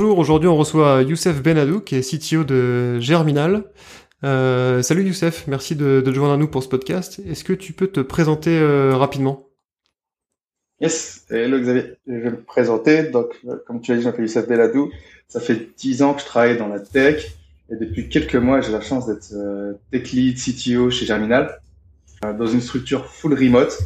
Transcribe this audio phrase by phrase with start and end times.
[0.00, 3.64] Bonjour, aujourd'hui on reçoit Youssef Benadou qui est CTO de Germinal.
[4.22, 7.20] Euh, salut Youssef, merci de, te joindre à nous pour ce podcast.
[7.28, 9.48] Est-ce que tu peux te présenter euh, rapidement?
[10.80, 13.10] Yes, hello Xavier, je vais me présenter.
[13.10, 14.92] Donc, euh, comme tu as dit, je m'appelle Youssef Benadou.
[15.26, 17.34] Ça fait 10 ans que je travaille dans la tech
[17.68, 19.34] et depuis quelques mois, j'ai la chance d'être
[19.90, 21.60] tech lead CTO chez Germinal
[22.22, 23.76] dans une structure full remote.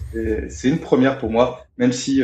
[0.51, 2.23] C'est une première pour moi, même si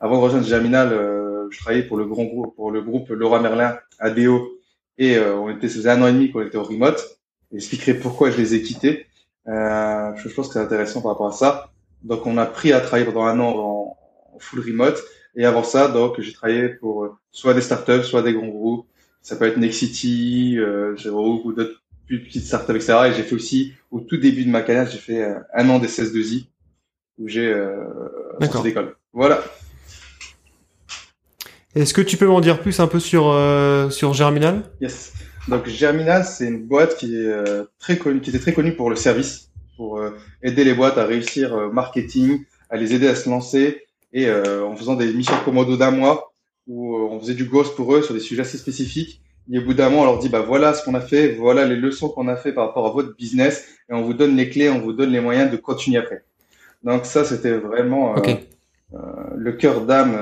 [0.00, 1.19] avant de rejoindre Germinal,
[1.50, 4.58] je travaillais pour le grand groupe, pour le groupe Laura Merlin, ADO,
[4.98, 7.18] et euh, on était, ça faisait un an et demi qu'on était au remote.
[7.52, 9.06] J'expliquerai pourquoi je les ai quittés.
[9.48, 11.72] Euh, je pense que c'est intéressant par rapport à ça.
[12.02, 13.96] Donc, on a pris à travailler pendant un an en,
[14.34, 15.02] en full remote.
[15.36, 18.86] Et avant ça, donc, j'ai travaillé pour euh, soit des startups, soit des grands groupes.
[19.22, 22.98] Ça peut être Nexity, euh, ou d'autres plus petites startups, etc.
[23.08, 25.78] Et j'ai fait aussi, au tout début de ma carrière, j'ai fait euh, un an
[25.78, 26.46] des 16-2i,
[27.18, 27.84] où j'ai euh,
[28.62, 28.96] d'école.
[29.12, 29.42] Voilà.
[31.76, 34.62] Est-ce que tu peux m'en dire plus un peu sur euh, sur Germinal?
[34.80, 35.12] Yes.
[35.48, 38.90] Donc Germinal, c'est une boîte qui est euh, très connue, qui était très connue pour
[38.90, 40.10] le service, pour euh,
[40.42, 44.64] aider les boîtes à réussir euh, marketing, à les aider à se lancer, et euh,
[44.64, 46.32] en faisant des missions commodo d'un mois
[46.66, 49.22] où euh, on faisait du ghost pour eux sur des sujets assez spécifiques.
[49.52, 51.64] Et au bout d'un mois, on leur dit bah voilà ce qu'on a fait, voilà
[51.64, 54.50] les leçons qu'on a fait par rapport à votre business, et on vous donne les
[54.50, 56.24] clés, on vous donne les moyens de continuer après.
[56.82, 58.40] Donc ça, c'était vraiment okay.
[59.36, 60.16] le cœur d'âme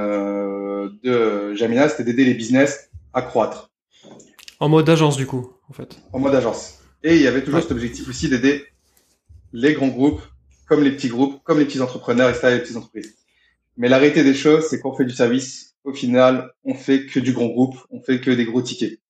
[1.02, 3.70] de Jamina, c'était d'aider les business à croître.
[4.60, 5.98] En mode agence, du coup, en fait.
[6.12, 6.80] En mode agence.
[7.04, 7.62] Et il y avait toujours ouais.
[7.62, 8.66] cet objectif aussi d'aider
[9.52, 10.20] les grands groupes,
[10.66, 13.14] comme les petits groupes, comme les petits entrepreneurs, etc., les petites entreprises.
[13.76, 15.76] Mais la réalité des choses, c'est qu'on fait du service.
[15.84, 19.00] Au final, on fait que du grand groupe, on fait que des gros tickets.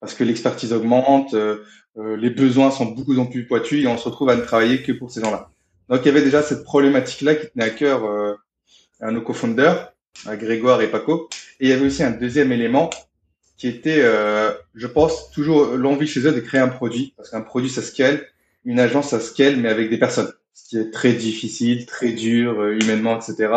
[0.00, 1.64] Parce que l'expertise augmente, euh,
[1.96, 4.92] euh, les besoins sont beaucoup plus poitus et on se retrouve à ne travailler que
[4.92, 5.48] pour ces gens-là.
[5.88, 8.34] Donc, il y avait déjà cette problématique-là qui tenait à cœur euh,
[9.00, 9.92] à nos cofondateurs
[10.26, 11.28] Grégoire et Paco.
[11.60, 12.90] Et il y avait aussi un deuxième élément
[13.56, 17.42] qui était, euh, je pense, toujours l'envie chez eux de créer un produit, parce qu'un
[17.42, 18.26] produit, ça scale,
[18.64, 22.60] une agence, ça scale, mais avec des personnes, ce qui est très difficile, très dur,
[22.60, 23.52] euh, humainement, etc.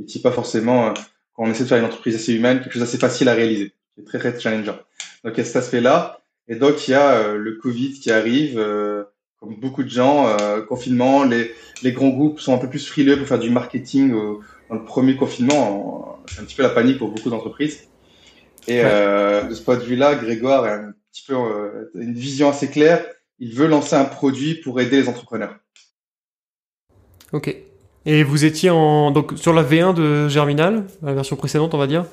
[0.00, 0.92] Et qui n'est pas forcément, euh,
[1.34, 3.74] quand on essaie de faire une entreprise assez humaine, quelque chose assez facile à réaliser,
[3.94, 4.78] qui est très, très challengeant.
[5.24, 6.20] Donc, il y a cet aspect-là.
[6.48, 9.04] Et donc, il y a euh, le Covid qui arrive, euh,
[9.40, 13.16] comme beaucoup de gens, euh, confinement, les, les grands groupes sont un peu plus frileux
[13.16, 14.14] pour faire du marketing
[14.74, 17.84] dans le premier confinement, c'est un petit peu la panique pour beaucoup d'entreprises.
[18.66, 18.82] Et ouais.
[18.84, 22.68] euh, de ce point de vue-là, Grégoire a un petit peu euh, une vision assez
[22.68, 23.04] claire.
[23.38, 25.56] Il veut lancer un produit pour aider les entrepreneurs.
[27.32, 27.54] Ok.
[28.06, 31.86] Et vous étiez en donc sur la V1 de Germinal, la version précédente, on va
[31.86, 32.04] dire.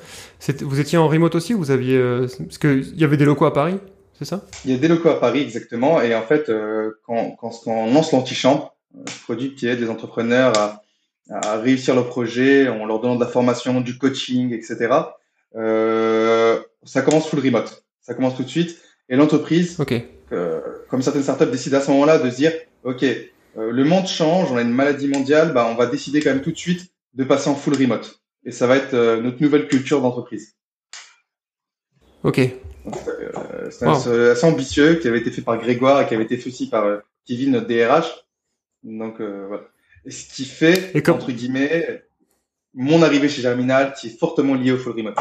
[0.60, 1.52] Vous étiez en remote aussi.
[1.52, 3.78] Vous aviez euh, parce que il y avait des locaux à Paris,
[4.18, 4.46] c'est ça?
[4.64, 6.00] Il y a des locaux à Paris exactement.
[6.00, 8.74] Et en fait, euh, quand, quand, quand on lance l'antichambre,
[9.06, 10.81] ce produit qui aide les entrepreneurs à
[11.30, 14.88] à réussir leur projet, on leur donne de la formation, du coaching, etc.
[15.54, 17.84] Euh, ça commence full remote.
[18.00, 18.78] Ça commence tout de suite.
[19.08, 20.08] Et l'entreprise, okay.
[20.32, 22.52] euh, comme certaines startups décident à ce moment-là de se dire,
[22.84, 23.26] OK, euh,
[23.70, 26.52] le monde change, on a une maladie mondiale, bah, on va décider quand même tout
[26.52, 28.20] de suite de passer en full remote.
[28.44, 30.56] Et ça va être euh, notre nouvelle culture d'entreprise.
[32.24, 32.40] Ok.
[33.70, 34.08] C'est wow.
[34.08, 37.02] assez ambitieux, qui avait été fait par Grégoire et qui avait été fait aussi par
[37.26, 38.26] Kevin, notre DRH.
[38.82, 39.64] Donc voilà.
[40.08, 41.16] Ce qui fait, comme...
[41.16, 42.04] entre guillemets,
[42.74, 45.16] mon arrivée chez Germinal qui est fortement liée au full remote.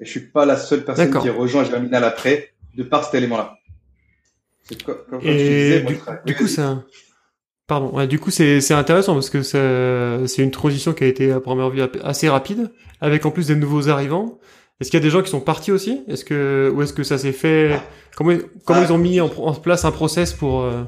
[0.00, 3.58] Et je suis pas la seule personne qui rejoint Germinal après, de par cet élément-là.
[4.84, 6.84] Comme, comme Et disais, du, du coup, ça...
[7.68, 7.90] Pardon.
[7.90, 11.38] Ouais, du coup, c'est c'est intéressant parce que c'est une transition qui a été à
[11.38, 12.70] première vue assez rapide,
[13.00, 14.38] avec en plus des nouveaux arrivants.
[14.80, 16.02] Est-ce qu'il y a des gens qui sont partis aussi?
[16.08, 17.78] Est-ce que ou est-ce que ça s'est fait?
[18.16, 18.84] Comment comment ah.
[18.84, 20.82] ils ont mis en, en, place un process pour euh...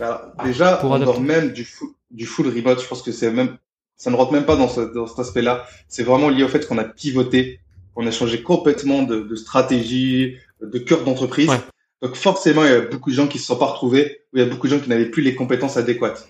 [0.00, 2.82] Alors, déjà, pour on dort même du full, du full remote.
[2.82, 3.56] Je pense que c'est même,
[3.96, 5.66] ça ne rentre même pas dans, ce, dans cet aspect-là.
[5.88, 7.60] C'est vraiment lié au fait qu'on a pivoté,
[7.94, 11.48] qu'on a changé complètement de, de stratégie, de cœur d'entreprise.
[11.48, 11.60] Ouais.
[12.02, 14.40] Donc forcément, il y a beaucoup de gens qui se sont pas retrouvés, ou il
[14.40, 16.28] y a beaucoup de gens qui n'avaient plus les compétences adéquates.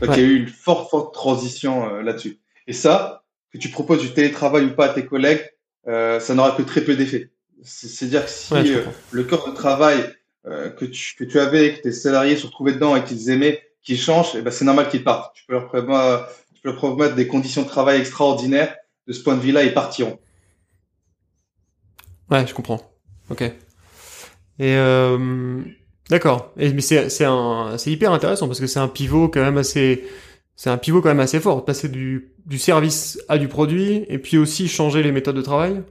[0.00, 0.16] Donc ouais.
[0.18, 2.38] il y a eu une forte, forte transition euh, là-dessus.
[2.66, 5.42] Et ça, que tu proposes du télétravail ou pas à tes collègues,
[5.86, 7.30] euh, ça n'aura que très peu d'effet.
[7.62, 8.82] C'est-à-dire que si ouais, euh,
[9.12, 10.00] le cœur de travail
[10.46, 13.62] euh, que, tu, que tu avais, que tes salariés se retrouvaient dedans et qu'ils aimaient,
[13.82, 15.34] qu'ils changent, et ben c'est normal qu'ils partent.
[15.34, 18.76] Tu peux leur tu peux leur promettre des conditions de travail extraordinaires.
[19.06, 20.18] De ce point de vue-là, ils partiront.
[22.30, 22.80] Ouais, je comprends.
[23.28, 23.42] Ok.
[23.42, 23.54] Et
[24.60, 25.60] euh,
[26.08, 26.52] d'accord.
[26.56, 30.04] Mais c'est c'est un c'est hyper intéressant parce que c'est un pivot quand même assez
[30.56, 31.64] c'est un pivot quand même assez fort.
[31.64, 35.82] Passer du du service à du produit et puis aussi changer les méthodes de travail.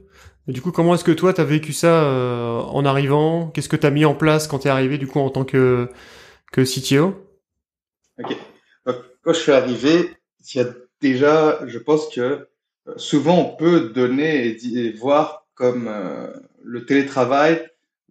[0.46, 3.48] Du coup, comment est-ce que toi t'as vécu ça euh, en arrivant?
[3.48, 5.88] Qu'est-ce que t'as mis en place quand t'es arrivé du coup en tant que
[6.52, 7.14] que CTO
[8.22, 8.36] Ok.
[8.84, 10.10] Quand je suis arrivé,
[10.40, 10.66] il y a
[11.00, 16.30] déjà, je pense que euh, souvent on peut donner et, voir comme euh,
[16.62, 17.66] le télétravail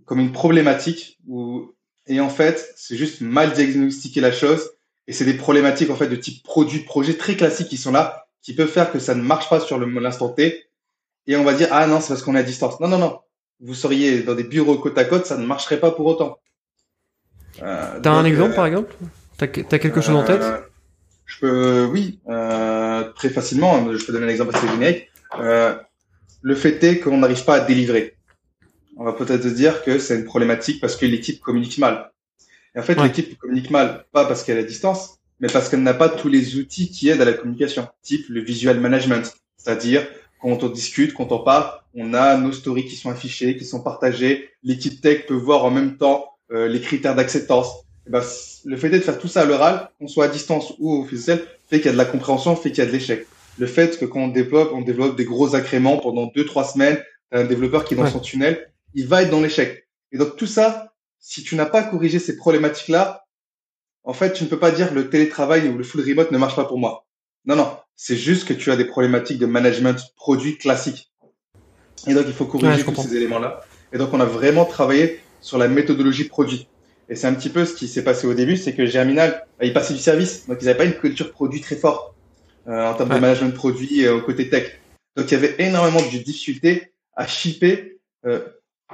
[0.05, 1.73] comme une problématique où,
[2.07, 4.71] et en fait, c'est juste mal diagnostiquer la chose
[5.07, 8.25] et c'est des problématiques en fait de type produit, projet très classiques qui sont là,
[8.41, 10.65] qui peuvent faire que ça ne marche pas sur l'instant T
[11.27, 12.79] et on va dire ah non c'est parce qu'on est à distance.
[12.79, 13.19] Non non non,
[13.59, 16.39] vous seriez dans des bureaux côte à côte, ça ne marcherait pas pour autant.
[17.61, 18.93] Euh, T'as un exemple euh, par exemple?
[19.37, 20.41] T'as as quelque chose en tête?
[20.41, 20.59] Euh,
[21.25, 23.91] Je peux, oui, euh, très facilement.
[23.93, 25.09] Je peux donner un exemple assez générique.
[25.39, 25.75] Euh,
[26.41, 28.15] le fait est qu'on n'arrive pas à délivrer.
[28.97, 32.11] On va peut-être dire que c'est une problématique parce que l'équipe communique mal.
[32.75, 35.83] Et en fait, l'équipe communique mal, pas parce qu'elle est à distance, mais parce qu'elle
[35.83, 39.35] n'a pas tous les outils qui aident à la communication, type le visual management.
[39.57, 40.05] C'est-à-dire,
[40.43, 43.81] quand on discute, quand on parle, on a nos stories qui sont affichées, qui sont
[43.81, 44.49] partagées.
[44.61, 47.71] L'équipe tech peut voir en même temps euh, les critères d'acceptance.
[48.07, 48.21] Ben,
[48.65, 51.41] le fait de faire tout ça à l'oral, qu'on soit à distance ou au physique,
[51.67, 53.25] fait qu'il y a de la compréhension, fait qu'il y a de l'échec
[53.57, 57.01] le fait que quand on développe, on développe des gros agréments pendant deux, trois semaines,
[57.31, 59.87] un développeur qui est dans son tunnel, il va être dans l'échec.
[60.11, 63.25] Et donc tout ça, si tu n'as pas corrigé ces problématiques-là,
[64.03, 66.55] en fait, tu ne peux pas dire le télétravail ou le full remote ne marche
[66.55, 67.05] pas pour moi.
[67.45, 71.11] Non, non, c'est juste que tu as des problématiques de management produit classique.
[72.07, 73.61] Et donc il faut corriger tous ces éléments-là.
[73.91, 76.67] Et donc on a vraiment travaillé sur la méthodologie produit.
[77.09, 79.65] Et c'est un petit peu ce qui s'est passé au début, c'est que Germinal, bah,
[79.65, 82.13] ils passaient du service, donc ils n'avaient pas une culture produit très forte.
[82.65, 84.79] Euh, en termes de management de produits euh, au côté tech.
[85.17, 88.39] Donc il y avait énormément de difficultés à shipper euh,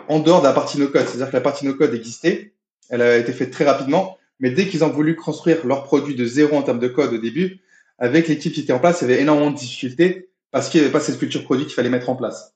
[0.08, 1.06] en dehors de la partie no-code.
[1.06, 2.54] C'est-à-dire que la partie no-code existait,
[2.90, 6.26] elle a été faite très rapidement, mais dès qu'ils ont voulu construire leur produit de
[6.26, 7.60] zéro en termes de code au début,
[8.00, 10.86] avec l'équipe qui était en place, il y avait énormément de difficultés parce qu'il n'y
[10.86, 12.56] avait pas cette culture produit qu'il fallait mettre en place.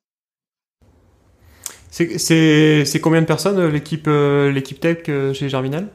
[1.92, 5.90] C'est combien de personnes l'équipe l'équipe tech chez Germinal?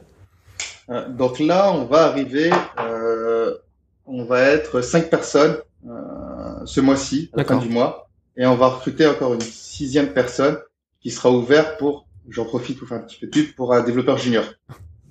[1.09, 2.51] Donc là, on va arriver
[4.09, 5.57] on va être cinq personnes
[5.87, 10.13] euh, ce mois-ci, à la fin du mois, et on va recruter encore une sixième
[10.13, 10.57] personne
[10.99, 13.81] qui sera ouverte pour, j'en profite pour faire un petit peu de pub, pour un
[13.81, 14.43] développeur junior.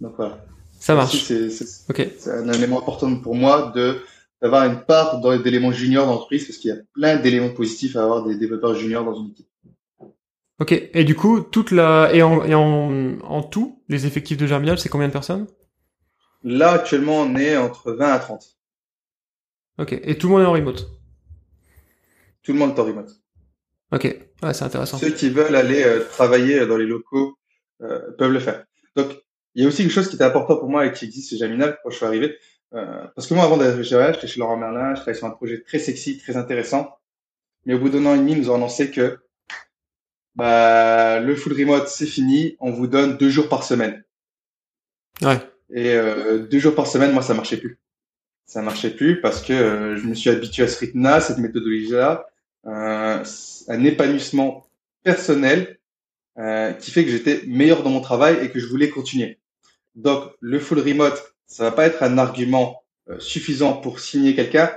[0.00, 0.44] Donc voilà.
[0.81, 1.25] Ça marche.
[1.25, 4.00] C'est un élément important pour moi de
[4.40, 8.25] d'avoir une part d'éléments juniors d'entreprise parce qu'il y a plein d'éléments positifs à avoir
[8.25, 9.49] des développeurs juniors dans une équipe.
[10.61, 10.73] Ok.
[10.73, 14.79] Et du coup, toute la et en, et en, en tout, les effectifs de Germinal,
[14.79, 15.46] c'est combien de personnes?
[16.43, 18.58] Là, actuellement, on est entre 20 à 30.
[19.79, 19.99] Ok.
[20.02, 20.88] Et tout le monde est en remote?
[22.43, 23.11] Tout le monde est en remote.
[23.93, 24.05] Ok.
[24.43, 24.99] Ouais, c'est intéressant.
[24.99, 27.37] Ceux qui veulent aller euh, travailler dans les locaux
[27.82, 28.64] euh, peuvent le faire.
[28.96, 29.12] Donc,
[29.55, 31.37] il y a aussi quelque chose qui était important pour moi et qui existe chez
[31.37, 32.37] Jaminal quand je suis arrivé.
[32.75, 35.31] Euh, parce que moi, avant d'arriver chez j'étais chez Laurent Merlin, je travaillais sur un
[35.31, 36.97] projet très sexy, très intéressant.
[37.67, 39.19] Mais au bout d'un an et demi, ils nous ont annoncé que
[40.35, 42.56] bah, le full remote, c'est fini.
[42.61, 44.05] On vous donne deux jours par semaine.
[45.23, 45.38] Ouais.
[45.70, 47.78] Et euh, deux jours par semaine, moi, ça marchait plus
[48.49, 52.26] ça marchait plus parce que euh, je me suis habitué à ce rythme-là, cette méthodologie-là,
[52.66, 53.23] euh,
[53.69, 54.66] un épanouissement
[55.04, 55.78] personnel
[56.38, 59.38] euh, qui fait que j'étais meilleur dans mon travail et que je voulais continuer.
[59.95, 64.71] Donc le full remote, ça va pas être un argument euh, suffisant pour signer quelqu'un,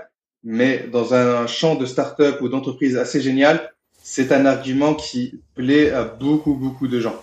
[0.44, 5.92] mais dans un champ de start-up ou d'entreprise assez génial, c'est un argument qui plaît
[5.92, 7.22] à beaucoup beaucoup de gens.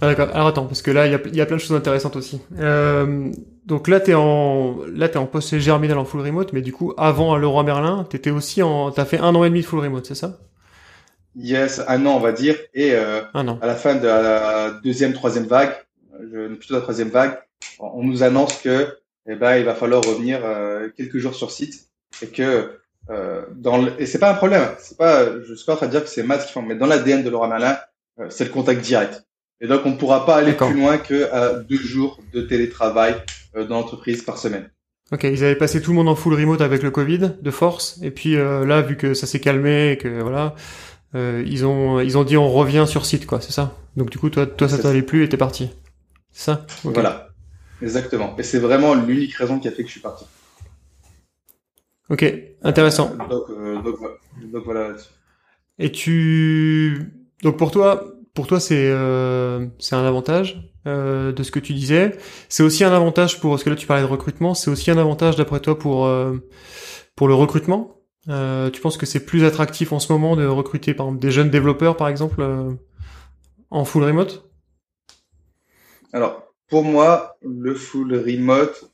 [0.00, 0.34] Ah, d'accord.
[0.34, 2.40] Alors attends, parce que là, il y a, y a, plein de choses intéressantes aussi.
[2.58, 3.30] Euh,
[3.66, 6.92] donc là, t'es en, là, t'es en poste Germinal en full remote, mais du coup,
[6.96, 10.04] avant Leroy Merlin, t'étais aussi en, t'as fait un an et demi de full remote,
[10.04, 10.40] c'est ça?
[11.36, 12.56] Yes, un an, on va dire.
[12.74, 15.72] Et euh, à la fin de la deuxième, troisième vague,
[16.32, 17.38] je, plutôt la troisième vague,
[17.78, 18.96] on nous annonce que,
[19.28, 21.88] eh ben, il va falloir revenir euh, quelques jours sur site
[22.22, 22.78] et que
[23.10, 24.68] euh, dans le, et c'est pas un problème.
[24.78, 26.76] C'est pas, je suis pas en train de dire que c'est Matt qui font, mais
[26.76, 27.78] dans l'ADN de Leroy Merlin,
[28.20, 29.24] euh, c'est le contact direct.
[29.60, 33.14] Et donc, on ne pourra pas aller plus loin que à deux jours de télétravail
[33.56, 34.68] euh, dans l'entreprise par semaine.
[35.12, 38.00] Ok, ils avaient passé tout le monde en full remote avec le Covid de force,
[38.02, 40.54] et puis euh, là, vu que ça s'est calmé et que voilà,
[41.14, 43.76] euh, ils ont ils ont dit on revient sur site quoi, c'est ça?
[43.96, 45.70] Donc du coup, toi toi ça t'allait plus et t'es parti.
[46.30, 46.66] C'est ça?
[46.82, 47.28] Voilà,
[47.82, 48.34] exactement.
[48.38, 50.24] Et c'est vraiment l'unique raison qui a fait que je suis parti.
[52.08, 52.24] Ok,
[52.62, 53.14] intéressant.
[53.30, 53.48] donc,
[53.84, 53.98] donc,
[54.52, 54.94] donc voilà.
[55.78, 57.12] Et tu
[57.42, 61.74] donc pour toi, pour toi, c'est euh, c'est un avantage euh, de ce que tu
[61.74, 62.16] disais.
[62.48, 64.54] C'est aussi un avantage pour parce que là tu parlais de recrutement.
[64.54, 66.36] C'est aussi un avantage d'après toi pour euh,
[67.16, 67.98] pour le recrutement.
[68.28, 71.32] Euh, tu penses que c'est plus attractif en ce moment de recruter par exemple des
[71.32, 72.72] jeunes développeurs par exemple euh,
[73.70, 74.48] en full remote?
[76.12, 78.90] Alors pour moi, le full remote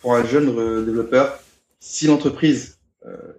[0.00, 0.46] pour un jeune
[0.84, 1.38] développeur,
[1.78, 2.80] si l'entreprise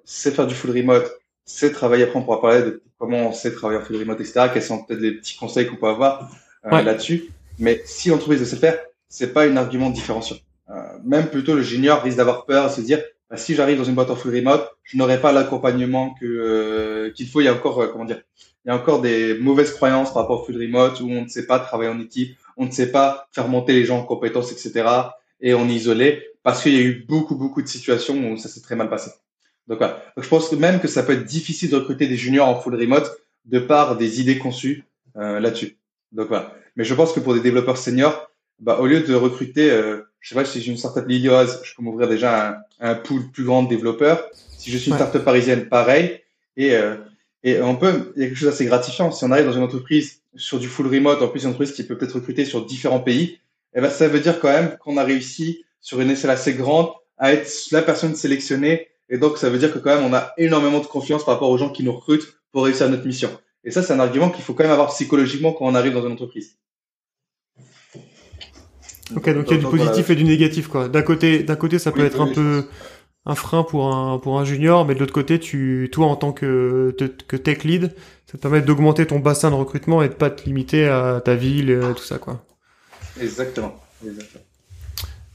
[0.05, 1.11] sait faire du full remote,
[1.43, 4.47] sait travailler, après on pourra parler de comment on sait travailler en full remote, etc.
[4.53, 6.31] Quels sont peut-être les petits conseils qu'on peut avoir
[6.65, 7.25] euh, là-dessus.
[7.59, 10.37] Mais si l'entreprise le sait faire, c'est pas un argument différenciant.
[10.69, 13.83] Euh, même plutôt le junior risque d'avoir peur à se dire bah, si j'arrive dans
[13.83, 17.41] une boîte en full remote, je n'aurai pas l'accompagnement que euh, qu'il faut.
[17.41, 18.21] Il y a encore comment dire,
[18.63, 21.27] il y a encore des mauvaises croyances par rapport au full remote où on ne
[21.27, 24.51] sait pas travailler en équipe, on ne sait pas faire monter les gens en compétences,
[24.51, 24.89] etc.
[25.39, 28.49] Et on est isolé parce qu'il y a eu beaucoup beaucoup de situations où ça
[28.49, 29.11] s'est très mal passé.
[29.67, 30.03] Donc voilà.
[30.15, 32.75] Donc, je pense même que ça peut être difficile de recruter des juniors en full
[32.75, 33.11] remote
[33.45, 34.85] de par des idées conçues
[35.17, 35.77] euh, là-dessus.
[36.11, 36.53] Donc voilà.
[36.75, 40.29] Mais je pense que pour des développeurs seniors, bah, au lieu de recruter, euh, je
[40.29, 43.43] sais pas si j'ai une startup lilloise, je peux m'ouvrir déjà un, un, pool plus
[43.43, 44.25] grand de développeurs.
[44.33, 46.21] Si je suis une startup parisienne, pareil.
[46.55, 46.95] Et, euh,
[47.43, 49.11] et on peut, il y a quelque chose d'assez gratifiant.
[49.11, 51.83] Si on arrive dans une entreprise sur du full remote, en plus une entreprise qui
[51.83, 53.39] peut peut-être recruter sur différents pays,
[53.75, 56.89] eh ben, ça veut dire quand même qu'on a réussi sur une échelle assez grande
[57.17, 60.33] à être la personne sélectionnée et donc, ça veut dire que quand même, on a
[60.37, 63.29] énormément de confiance par rapport aux gens qui nous recrutent pour réussir notre mission.
[63.63, 66.05] Et ça, c'est un argument qu'il faut quand même avoir psychologiquement quand on arrive dans
[66.05, 66.57] une entreprise.
[69.15, 70.89] Ok, donc il y a du positif et du négatif, quoi.
[70.89, 72.65] D'un côté, d'un côté, ça peut être un peu
[73.27, 76.31] un frein pour un pour un junior, mais de l'autre côté, tu, toi, en tant
[76.31, 76.95] que
[77.27, 77.93] que tech lead,
[78.25, 81.35] ça te permet d'augmenter ton bassin de recrutement et de pas te limiter à ta
[81.35, 82.43] ville, et tout ça, quoi.
[83.21, 83.75] Exactement.
[84.05, 84.43] Exactement.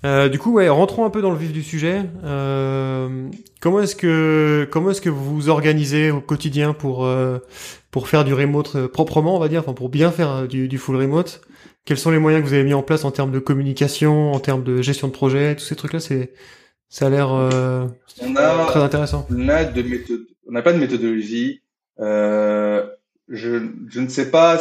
[0.05, 2.03] Euh, du coup, ouais, rentrons un peu dans le vif du sujet.
[2.25, 3.29] Euh,
[3.61, 7.39] comment est-ce que comment est-ce que vous vous organisez au quotidien pour euh,
[7.91, 10.97] pour faire du remote proprement, on va dire, enfin pour bien faire du, du, full
[10.97, 11.43] remote?
[11.85, 14.41] Quels sont les moyens que vous avez mis en place en termes de communication, en
[14.41, 16.33] termes de gestion de projet, tous ces trucs-là C'est
[16.93, 17.29] ça a l'air
[18.69, 19.27] très intéressant.
[19.31, 21.63] On a de méthode, on n'a pas de méthodologie.
[21.99, 22.83] je
[23.29, 24.59] je ne sais pas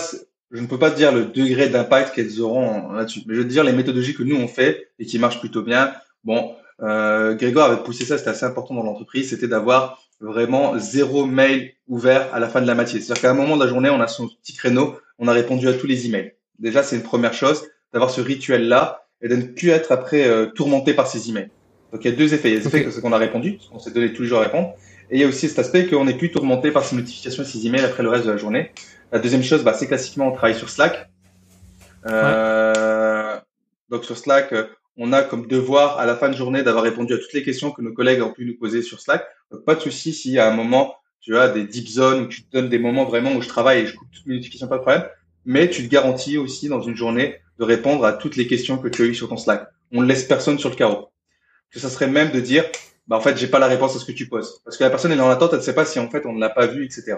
[0.51, 3.63] je ne peux pas dire le degré d'impact qu'elles auront là-dessus, mais je veux dire
[3.63, 5.93] les méthodologies que nous on fait et qui marchent plutôt bien.
[6.23, 11.25] Bon, euh, Grégoire avait poussé ça, c'était assez important dans l'entreprise, c'était d'avoir vraiment zéro
[11.25, 13.01] mail ouvert à la fin de la matinée.
[13.01, 15.67] C'est-à-dire qu'à un moment de la journée, on a son petit créneau, on a répondu
[15.67, 16.33] à tous les emails.
[16.59, 20.47] Déjà, c'est une première chose d'avoir ce rituel-là et de ne plus être après euh,
[20.47, 21.49] tourmenté par ces emails.
[21.91, 22.49] Donc il y a deux effets.
[22.49, 24.27] Il y a l'effet que c'est qu'on a répondu, parce qu'on s'est donné tous les
[24.27, 24.73] jours à répondre,
[25.09, 27.45] et il y a aussi cet aspect qu'on n'est plus tourmenté par ces notifications et
[27.45, 28.71] ces emails après le reste de la journée.
[29.11, 31.09] La deuxième chose, bah, c'est classiquement on travaille sur Slack.
[32.07, 33.37] Euh,
[33.89, 34.53] Donc sur Slack,
[34.97, 37.71] on a comme devoir à la fin de journée d'avoir répondu à toutes les questions
[37.71, 39.25] que nos collègues ont pu nous poser sur Slack.
[39.51, 42.43] Donc pas de souci si à un moment tu as des deep zones où tu
[42.43, 44.77] te donnes des moments vraiment où je travaille et je coupe toutes mes notifications, pas
[44.77, 45.03] de problème.
[45.45, 48.87] Mais tu te garantis aussi dans une journée de répondre à toutes les questions que
[48.87, 49.67] tu as eues sur ton Slack.
[49.91, 51.10] On ne laisse personne sur le carreau.
[51.71, 52.65] Que ça serait même de dire,
[53.07, 54.89] bah en fait j'ai pas la réponse à ce que tu poses, parce que la
[54.89, 56.49] personne elle est en attente, elle ne sait pas si en fait on ne l'a
[56.49, 57.17] pas vu, etc.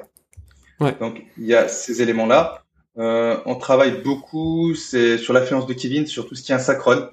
[1.00, 2.64] Donc il y a ces éléments-là.
[3.00, 7.10] Euh, on travaille beaucoup, c'est sur l'influence de Kevin, sur tout ce qui est asynchrone,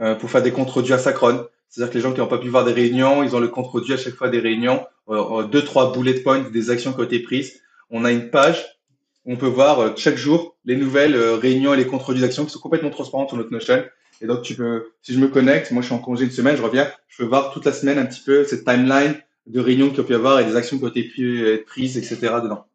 [0.00, 1.44] euh, pour faire des comptes rendus asynchrones.
[1.68, 3.68] C'est-à-dire que les gens qui n'ont pas pu voir des réunions, ils ont le compte
[3.68, 7.04] rendu à chaque fois des réunions, euh, deux trois bullet points des actions qui ont
[7.04, 7.60] été prises.
[7.90, 8.80] On a une page
[9.24, 12.20] où on peut voir euh, chaque jour les nouvelles euh, réunions et les comptes rendus
[12.20, 13.84] d'actions qui sont complètement transparentes sur notre Notion.
[14.20, 16.56] Et donc tu peux, si je me connecte, moi je suis en congé une semaine,
[16.56, 19.14] je reviens, je peux voir toute la semaine un petit peu cette timeline
[19.46, 22.18] de réunions qu'il pu y avoir et des actions qui ont été prises, etc.
[22.42, 22.66] dedans.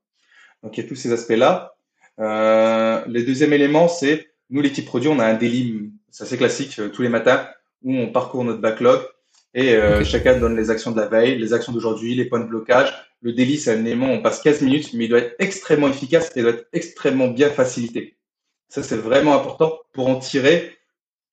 [0.63, 1.75] Donc il y a tous ces aspects-là.
[2.19, 6.79] Euh, le deuxième élément, c'est nous, l'équipe produit, on a un daily, c'est assez classique,
[6.79, 7.47] euh, tous les matins,
[7.83, 9.01] où on parcourt notre backlog
[9.53, 12.45] et euh, chacun donne les actions de la veille, les actions d'aujourd'hui, les points de
[12.45, 12.93] blocage.
[13.21, 16.27] Le daily, c'est un élément, on passe 15 minutes, mais il doit être extrêmement efficace
[16.35, 18.17] et il doit être extrêmement bien facilité.
[18.67, 20.74] Ça, c'est vraiment important pour en tirer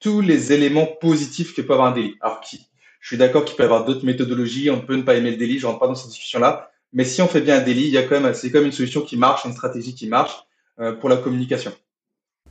[0.03, 2.17] tous les éléments positifs que peut avoir un daily.
[2.21, 2.67] Alors, qui,
[3.01, 5.37] je suis d'accord qu'il peut y avoir d'autres méthodologies, on peut ne pas aimer le
[5.37, 7.91] daily, je rentre pas dans cette discussion-là, mais si on fait bien un daily, il
[7.93, 10.45] y a quand même, c'est comme une solution qui marche, une stratégie qui marche
[10.81, 11.73] euh, pour la communication.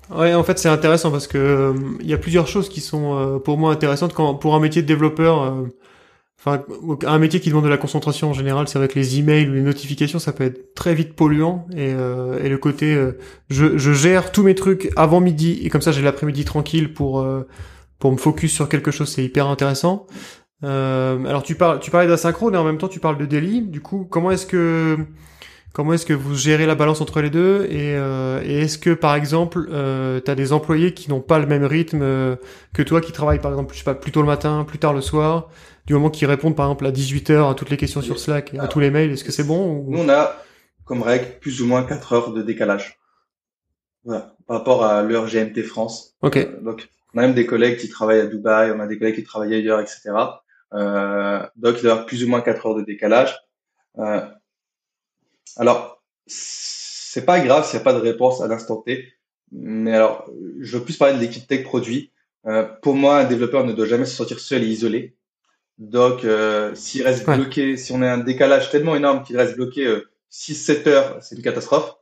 [0.10, 3.18] Ouais, en fait, c'est intéressant parce que euh, il y a plusieurs choses qui sont
[3.18, 5.68] euh, pour moi intéressantes quand pour un métier de développeur.
[6.44, 6.64] Enfin,
[7.06, 9.62] un métier qui demande de la concentration en général, c'est avec les emails ou les
[9.62, 11.68] notifications, ça peut être très vite polluant.
[11.78, 13.00] Et, et le côté,
[13.52, 17.24] je, je, gère tous mes trucs avant midi et comme ça j'ai l'après-midi tranquille pour
[18.00, 20.08] pour me focus sur quelque chose, c'est hyper intéressant.
[20.64, 23.62] Euh, alors tu parles, tu parlais d'asynchrone et en même temps tu parles de daily.
[23.62, 24.98] Du coup, comment est-ce que
[25.74, 29.16] comment est-ce que vous gérez la balance entre les deux et, euh, est-ce que par
[29.16, 32.36] exemple euh, tu as des employés qui n'ont pas le même rythme euh,
[32.74, 34.94] que toi qui travaillent par exemple je sais pas plus tôt le matin, plus tard
[34.94, 35.50] le soir,
[35.92, 38.60] du moment qu'ils répondent par exemple à 18h à toutes les questions sur Slack et
[38.60, 40.38] à tous les mails, est-ce que c'est bon Nous on a
[40.86, 42.98] comme règle plus ou moins 4 heures de décalage.
[44.06, 46.16] Voilà, par rapport à l'heure GMT France.
[46.22, 46.38] Ok.
[46.38, 49.16] Euh, donc, on a même des collègues qui travaillent à Dubaï, on a des collègues
[49.16, 50.12] qui travaillent ailleurs, etc.
[50.74, 53.38] Euh, donc, il y avoir plus ou moins 4 heures de décalage.
[54.00, 54.22] Euh,
[55.58, 59.12] alors, c'est pas grave s'il n'y a pas de réponse à l'instant T.
[59.52, 60.26] Mais alors,
[60.62, 62.12] je veux plus parler de l'équipe tech produit.
[62.48, 65.16] Euh, pour moi, un développeur ne doit jamais se sentir seul et isolé.
[65.82, 67.36] Donc, euh, s'il reste Ouais.
[67.38, 71.36] bloqué, si on a un décalage tellement énorme qu'il reste bloqué euh, 6-7 heures, c'est
[71.36, 71.96] une catastrophe.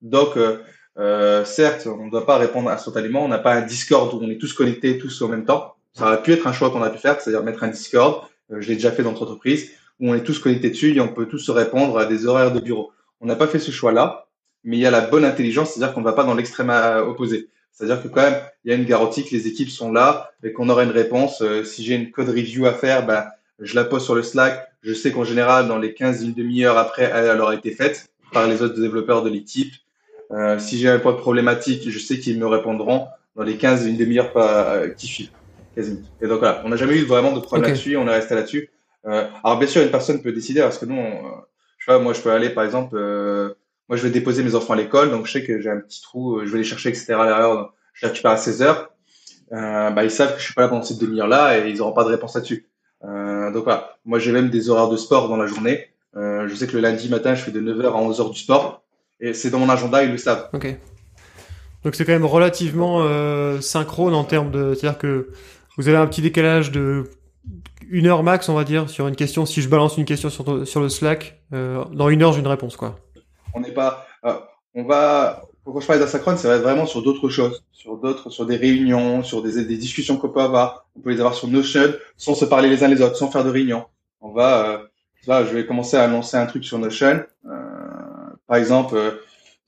[0.00, 0.58] Donc, euh,
[0.98, 3.22] euh, certes, on ne doit pas répondre instantanément.
[3.22, 5.74] On n'a pas un Discord où on est tous connectés, tous en même temps.
[5.92, 8.22] Ça aurait pu être un choix qu'on a pu faire, c'est-à-dire mettre un Discord.
[8.50, 11.00] Euh, je l'ai déjà fait dans notre entreprise où on est tous connectés dessus et
[11.00, 12.90] on peut tous se répondre à des horaires de bureau.
[13.20, 14.26] On n'a pas fait ce choix-là,
[14.64, 16.70] mais il y a la bonne intelligence, c'est-à-dire qu'on ne va pas dans l'extrême
[17.06, 17.48] opposé.
[17.76, 20.52] C'est-à-dire que quand même, il y a une garantie que les équipes sont là et
[20.52, 21.42] qu'on aura une réponse.
[21.42, 23.26] Euh, si j'ai une code review à faire, ben,
[23.60, 24.66] je la pose sur le Slack.
[24.82, 28.46] Je sais qu'en général, dans les 15 une demi-heure après, elle aura été faite par
[28.46, 29.74] les autres développeurs de l'équipe.
[30.32, 33.06] Euh, si j'ai un point de problématique, je sais qu'ils me répondront
[33.36, 35.30] dans les 15 une demi-heure euh, qui suivent.
[35.74, 36.00] Quasiment.
[36.22, 38.70] Et donc voilà, on n'a jamais eu vraiment de problème là-dessus, on est resté là-dessus.
[39.06, 41.30] Euh, alors bien sûr, une personne peut décider parce que nous, on, euh,
[41.78, 43.54] je sais pas, moi je peux aller par exemple, euh,
[43.88, 46.02] moi je vais déposer mes enfants à l'école, donc je sais que j'ai un petit
[46.02, 47.06] trou, euh, je vais les chercher, etc.
[47.10, 48.90] l'heure, je les récupère à 16 heures.
[49.52, 51.92] Euh, bah, ils savent que je suis pas là pendant cette demi-heure-là et ils n'auront
[51.92, 52.66] pas de réponse là-dessus.
[53.04, 55.88] Euh, donc voilà, moi j'ai même des horaires de sport dans la journée.
[56.14, 58.82] Je sais que le lundi matin, je fais de 9h à 11h du sport
[59.20, 60.48] et c'est dans mon agenda, ils le savent.
[60.54, 60.74] Ok.
[61.84, 63.06] Donc c'est quand même relativement
[63.60, 65.28] synchrone en termes de, c'est-à-dire que
[65.76, 67.04] vous avez un petit décalage de
[67.90, 69.44] une heure max, on va dire, sur une question.
[69.44, 72.76] Si je balance une question sur, sur le Slack, dans une heure j'ai une réponse,
[72.76, 72.96] quoi.
[73.56, 74.34] On n'est pas, euh,
[74.74, 78.28] on va, quand je parle d'asynchrone, ça va être vraiment sur d'autres choses, sur d'autres,
[78.28, 80.86] sur des réunions, sur des, des discussions qu'on peut avoir.
[80.94, 83.44] On peut les avoir sur Notion, sans se parler les uns les autres, sans faire
[83.44, 83.86] de réunion.
[84.20, 84.78] On va, euh,
[85.26, 87.24] là, je vais commencer à annoncer un truc sur Notion.
[87.46, 87.50] Euh,
[88.46, 89.12] par exemple, euh,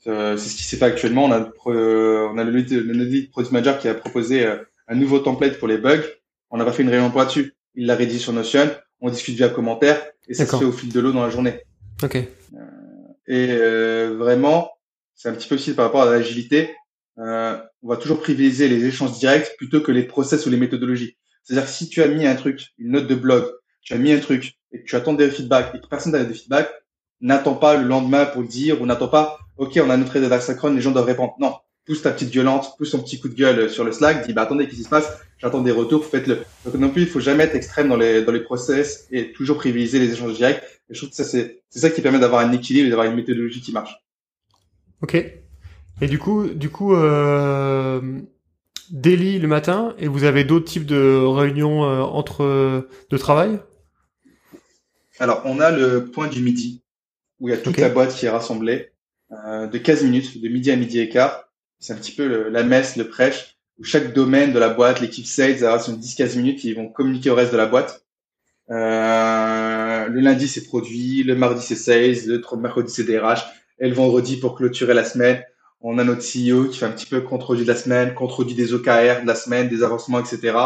[0.07, 1.25] euh, c'est ce qui s'est fait actuellement.
[1.25, 4.47] On a, euh, on a le, le product manager qui a proposé
[4.87, 6.05] un nouveau template pour les bugs.
[6.51, 7.55] On n'a pas fait une réunion pour là-dessus.
[7.75, 8.69] Il l'a rédigé sur Notion.
[9.01, 11.61] On discute via commentaire et ça se fait au fil de l'eau dans la journée.
[12.03, 12.19] Ok.
[13.29, 14.73] Et euh, vraiment,
[15.15, 16.75] c'est un petit peu aussi par rapport à l'agilité.
[17.19, 21.17] Euh, on va toujours privilégier les échanges directs plutôt que les process ou les méthodologies.
[21.45, 23.45] C'est-à-dire que si tu as mis un truc, une note de blog,
[23.83, 26.25] tu as mis un truc et que tu attends des feedbacks et que personne n'a
[26.25, 26.73] des feedbacks,
[27.21, 30.29] n'attends pas le lendemain pour le dire ou n'attends pas, ok, on a notre aide
[30.29, 31.35] d'asynchrone, les gens doivent répondre.
[31.39, 31.55] Non,
[31.89, 34.43] pousse ta petite gueulante, pousse ton petit coup de gueule sur le Slack, dis bah
[34.43, 35.19] attendez, qu'est-ce qui se passe?
[35.39, 36.41] J'attends des retours, faites-le.
[36.65, 39.57] Donc non plus, il faut jamais être extrême dans les dans les process et toujours
[39.57, 40.63] privilégier les échanges directs.
[40.91, 43.07] Et je trouve que ça c'est c'est ça qui permet d'avoir un équilibre et d'avoir
[43.07, 43.97] une méthodologie qui marche.
[45.01, 45.15] Ok.
[46.01, 48.21] Et du coup, du coup, euh,
[48.91, 53.59] daily le matin, et vous avez d'autres types de réunions euh, entre de travail?
[55.19, 56.83] Alors, on a le point du midi,
[57.41, 58.93] où il y a toute la boîte qui est rassemblée,
[59.33, 61.48] euh, de 15 minutes, de midi à midi et quart.
[61.79, 65.01] C'est un petit peu le- la messe, le prêche, où chaque domaine de la boîte,
[65.01, 68.05] l'équipe sales, aura sur 10-15 minutes, ils vont communiquer au reste de la boîte.
[68.71, 73.45] Euh, le lundi, c'est produit, le mardi, c'est sales, le mercredi, c'est DRH,
[73.79, 75.43] et le vendredi, pour clôturer la semaine,
[75.81, 78.75] on a notre CEO qui fait un petit peu compte-rendu de la semaine, compte-rendu des
[78.75, 80.57] OKR de la semaine, des avancements, etc.,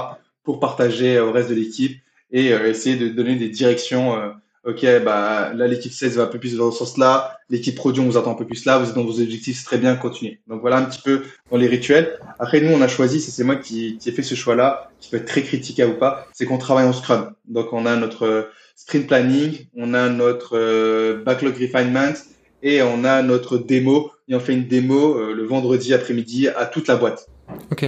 [0.42, 4.16] pour partager au reste de l'équipe et euh, essayer de donner des directions.
[4.64, 8.06] Ok, bah là l'équipe 16 va un peu plus dans ce sens-là, l'équipe produit on
[8.06, 10.40] vous attend un peu plus là, vous êtes dans vos objectifs, c'est très bien, continuez.
[10.48, 12.18] Donc voilà un petit peu dans les rituels.
[12.38, 15.16] Après nous on a choisi, c'est moi qui, qui ai fait ce choix-là, qui peut
[15.16, 17.32] être très critiquable ou pas, c'est qu'on travaille en Scrum.
[17.46, 18.42] Donc on a notre euh,
[18.76, 22.14] sprint planning, on a notre euh, backlog refinement
[22.62, 24.10] et on a notre démo.
[24.28, 27.28] Et on fait une démo euh, le vendredi après-midi à toute la boîte.
[27.70, 27.84] Ok.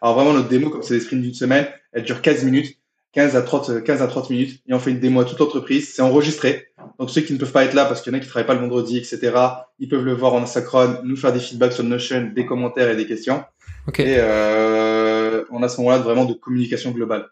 [0.00, 2.78] Alors vraiment notre démo, comme c'est des sprints d'une semaine, elle dure 15 minutes,
[3.12, 5.92] 15 à 30, 15 à 30 minutes, et on fait une démo à toute l'entreprise.
[5.94, 6.68] C'est enregistré.
[6.98, 8.46] Donc ceux qui ne peuvent pas être là parce qu'il y en a qui travaillent
[8.46, 9.32] pas le vendredi, etc.,
[9.78, 12.96] ils peuvent le voir en asynchrone, nous faire des feedbacks sur Notion, des commentaires et
[12.96, 13.44] des questions.
[13.86, 14.00] Ok.
[14.00, 17.28] Et euh, on a ce moment-là vraiment de communication globale.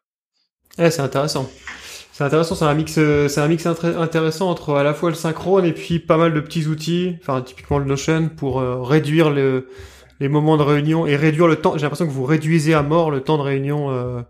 [0.79, 1.51] Ouais, c'est intéressant.
[2.13, 5.15] C'est intéressant, c'est un mix, euh, c'est un mix intéressant entre à la fois le
[5.15, 9.29] synchrone et puis pas mal de petits outils, enfin typiquement le Notion pour euh, réduire
[9.29, 9.69] le,
[10.19, 11.77] les moments de réunion et réduire le temps.
[11.77, 14.23] J'ai l'impression que vous réduisez à mort le temps de réunion euh,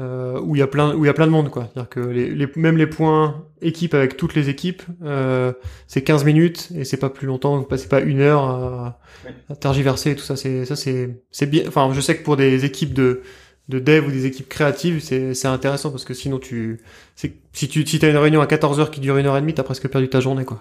[0.00, 1.68] euh, où il y a plein, où il y a plein de monde, quoi.
[1.72, 5.52] C'est-à-dire que les, les, même les points équipe avec toutes les équipes, euh,
[5.86, 9.00] c'est 15 minutes et c'est pas plus longtemps, vous passez pas une heure à,
[9.48, 10.36] à tergiverser et tout ça.
[10.36, 11.64] C'est ça, c'est c'est bien.
[11.68, 13.22] Enfin, je sais que pour des équipes de
[13.68, 16.80] de dev ou des équipes créatives, c'est c'est intéressant parce que sinon tu
[17.16, 19.40] c'est si tu si t'as une réunion à 14 heures qui dure une heure et
[19.40, 20.60] demie, t'as presque perdu ta journée, quoi.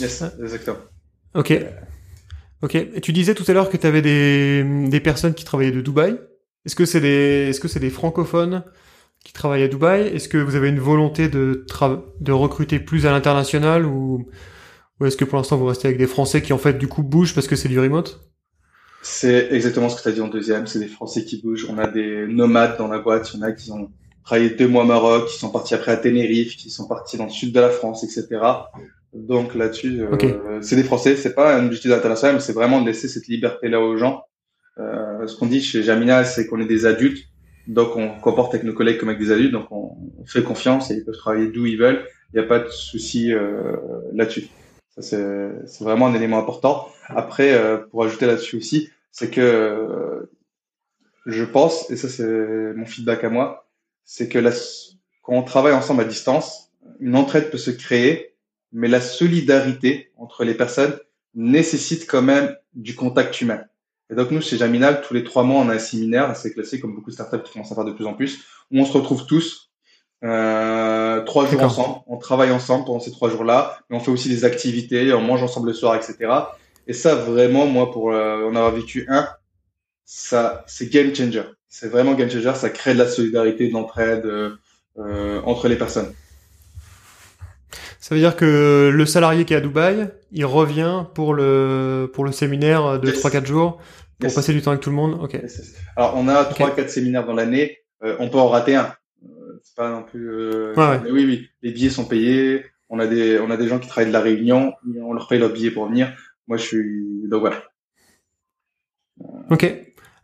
[0.00, 0.78] Yes, exactement.
[1.34, 1.52] Ok.
[2.62, 2.74] Ok.
[2.74, 5.80] Et tu disais tout à l'heure que tu avais des, des personnes qui travaillaient de
[5.80, 6.18] Dubaï.
[6.66, 8.64] Est-ce que c'est des, est-ce que c'est des francophones
[9.24, 10.08] qui travaillent à Dubaï?
[10.08, 14.28] Est-ce que vous avez une volonté de tra- de recruter plus à l'international ou
[15.00, 17.02] Ou est-ce que pour l'instant vous restez avec des Français qui en fait du coup
[17.02, 18.20] bougent parce que c'est du remote?
[19.00, 21.66] C'est exactement ce que tu as dit en deuxième, c'est des Français qui bougent.
[21.70, 23.92] On a des nomades dans la boîte, il y en a qui ont
[24.24, 27.24] travaillé deux mois au Maroc, qui sont partis après à Tenerife, qui sont partis dans
[27.24, 28.40] le sud de la France, etc.
[29.14, 32.86] Donc là-dessus, euh, c'est des Français, c'est pas un objectif international, mais c'est vraiment de
[32.86, 34.24] laisser cette liberté-là aux gens.
[34.78, 37.24] Euh, ce qu'on dit chez Jamina, c'est qu'on est des adultes,
[37.66, 40.96] donc on comporte avec nos collègues comme avec des adultes, donc on, fait confiance et
[40.96, 42.04] ils peuvent travailler d'où ils veulent.
[42.32, 43.76] Il n'y a pas de souci euh,
[44.12, 44.48] là-dessus.
[44.98, 46.88] C'est vraiment un élément important.
[47.06, 50.30] Après, euh, pour ajouter là-dessus aussi, c'est que euh,
[51.24, 53.68] je pense, et ça c'est mon feedback à moi,
[54.04, 54.50] c'est que la,
[55.22, 58.28] quand on travaille ensemble à distance, une entraide peut se créer
[58.72, 60.98] mais la solidarité entre les personnes
[61.34, 63.62] nécessite quand même du contact humain.
[64.10, 66.80] Et donc nous, chez Jaminal, tous les trois mois, on a un séminaire, c'est classé
[66.80, 68.92] comme beaucoup de startups qui commencent à faire de plus en plus, où on se
[68.92, 69.68] retrouve tous
[70.24, 74.28] euh, trois jours ensemble, on travaille ensemble pendant ces trois jours-là, mais on fait aussi
[74.28, 76.32] des activités, on mange ensemble le soir, etc.
[76.86, 79.28] Et ça, vraiment, moi, pour euh, en avoir vécu un,
[80.04, 81.42] ça, c'est game changer.
[81.68, 82.52] C'est vraiment game changer.
[82.54, 86.12] Ça crée de la solidarité, de l'entraide euh, entre les personnes.
[88.00, 92.24] Ça veut dire que le salarié qui est à Dubaï, il revient pour le pour
[92.24, 93.80] le séminaire de trois 3-4 jours
[94.18, 95.18] pour passer du temps avec tout le monde?
[95.22, 95.40] Ok.
[95.96, 97.78] Alors on a trois 4 séminaires dans l'année.
[98.04, 98.94] Euh, on peut en rater un.
[99.24, 100.30] Euh, c'est pas non plus.
[100.30, 101.48] Euh, mais oui, oui.
[101.62, 102.64] Les billets sont payés.
[102.88, 104.72] On a des on a des gens qui travaillent de la Réunion.
[105.02, 106.12] On leur paye leur billet pour venir.
[106.46, 107.62] Moi, je suis donc voilà.
[109.50, 109.74] Ok.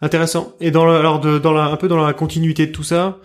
[0.01, 0.55] Intéressant.
[0.61, 3.19] Et dans alors de, dans la, un peu dans la continuité de tout ça,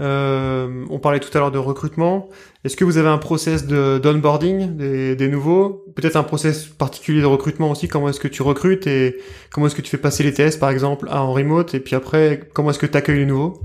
[0.00, 2.28] euh, on parlait tout à l'heure de recrutement.
[2.64, 5.84] Est-ce que vous avez un process de d'onboarding des, des nouveaux?
[5.94, 7.88] Peut-être un process particulier de recrutement aussi.
[7.88, 9.16] Comment est-ce que tu recrutes et
[9.50, 11.74] comment est-ce que tu fais passer les tests, par exemple, à en remote?
[11.74, 13.60] Et puis après, comment est-ce que tu accueilles les nouveaux?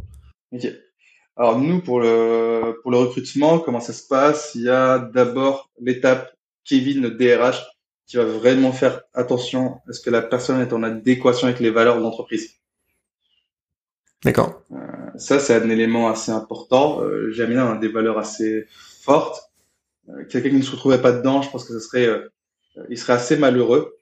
[0.53, 0.67] Ok.
[1.37, 4.51] Alors nous, pour le pour le recrutement, comment ça se passe?
[4.55, 6.31] Il y a d'abord l'étape
[6.65, 7.63] Kevin, le DRH,
[8.07, 11.71] qui va vraiment faire attention à ce que la personne est en adéquation avec les
[11.71, 12.60] valeurs de l'entreprise.
[14.23, 14.61] D'accord.
[14.71, 14.77] Euh,
[15.17, 17.01] ça, c'est un élément assez important.
[17.03, 18.65] Euh, a des valeurs assez
[19.01, 19.51] fortes.
[20.09, 22.29] Euh, quelqu'un qui ne se retrouvait pas dedans, je pense que ce serait, euh,
[22.89, 23.97] il serait assez malheureux.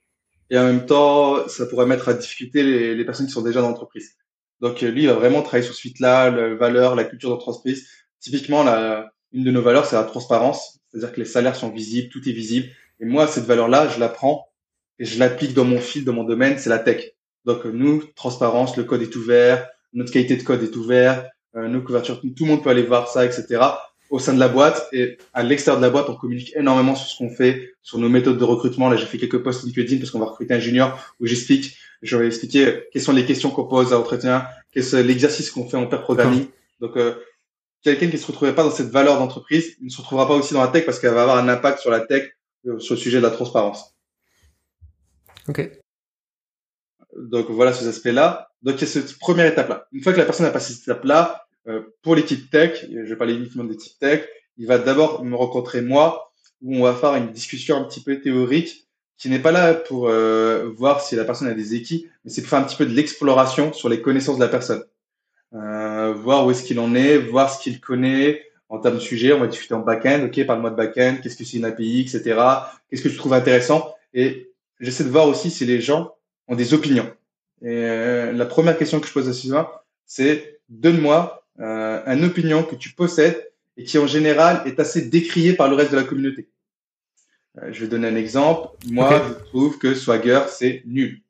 [0.49, 3.62] Et en même temps, ça pourrait mettre à difficulté les, les personnes qui sont déjà
[3.62, 4.15] dans l'entreprise.
[4.62, 7.88] Donc lui, il va vraiment travailler sur ce fit-là, la valeur, la culture d'entreprise.
[8.19, 10.79] Typiquement, la, une de nos valeurs, c'est la transparence.
[10.89, 12.67] C'est-à-dire que les salaires sont visibles, tout est visible.
[12.99, 14.49] Et moi, cette valeur-là, je la prends
[14.97, 17.12] et je l'applique dans mon fil, dans mon domaine, c'est la tech.
[17.45, 21.25] Donc nous, transparence, le code est ouvert, notre qualité de code est ouverte,
[21.56, 23.62] euh, nos couvertures, tout le monde peut aller voir ça, etc.
[24.10, 27.08] Au sein de la boîte et à l'extérieur de la boîte, on communique énormément sur
[27.08, 28.89] ce qu'on fait, sur nos méthodes de recrutement.
[28.89, 32.17] Là, j'ai fait quelques posts LinkedIn parce qu'on va recruter un junior où j'explique, je
[32.17, 35.78] vais expliquer quelles sont les questions qu'on pose à l'entretien, quel est l'exercice qu'on fait
[35.78, 36.47] en pair programming.
[36.80, 37.15] Donc, euh,
[37.84, 40.54] quelqu'un qui se retrouvait pas dans cette valeur d'entreprise, il ne se retrouvera pas aussi
[40.54, 42.32] dans la tech parce qu'elle va avoir un impact sur la tech,
[42.67, 43.95] euh, sur le sujet de la transparence.
[45.47, 45.69] Ok.
[47.17, 48.52] Donc voilà ces aspects-là.
[48.62, 49.88] Donc il y a cette première étape-là.
[49.91, 53.15] Une fois que la personne a passé cette étape-là, euh, pour l'équipe tech, je vais
[53.15, 57.15] parler uniquement des types tech, il va d'abord me rencontrer moi, où on va faire
[57.15, 61.26] une discussion un petit peu théorique, qui n'est pas là pour euh, voir si la
[61.26, 64.02] personne a des équipes, mais c'est pour faire un petit peu de l'exploration sur les
[64.02, 64.84] connaissances de la personne.
[65.54, 69.34] Euh, voir où est-ce qu'il en est, voir ce qu'il connaît en termes de sujet.
[69.34, 70.26] On va discuter en back-end.
[70.26, 71.17] Ok, parle-moi de back-end.
[71.22, 72.39] Qu'est-ce que c'est une API, etc.
[72.89, 73.93] Qu'est-ce que tu trouves intéressant?
[74.13, 76.13] Et j'essaie de voir aussi si les gens
[76.50, 77.10] ont des opinions.
[77.62, 79.70] Et euh, la première question que je pose à Sylvain,
[80.06, 85.54] c'est donne-moi euh, une opinion que tu possèdes et qui en général est assez décriée
[85.54, 86.50] par le reste de la communauté.
[87.58, 88.70] Euh, je vais donner un exemple.
[88.90, 91.22] Moi, je trouve que Swagger, c'est nul.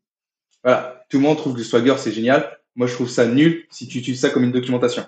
[0.64, 1.06] Voilà.
[1.10, 2.60] Tout le monde trouve que Swagger, c'est génial.
[2.76, 5.04] Moi, je trouve ça nul si tu utilises ça comme une documentation.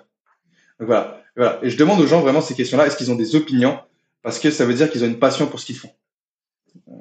[0.78, 1.22] Donc, voilà.
[1.36, 1.58] voilà.
[1.62, 2.86] Et je demande aux gens vraiment ces questions-là.
[2.86, 3.78] Est-ce qu'ils ont des opinions?
[4.22, 5.92] Parce que ça veut dire qu'ils ont une passion pour ce qu'ils font.
[6.88, 6.92] Euh,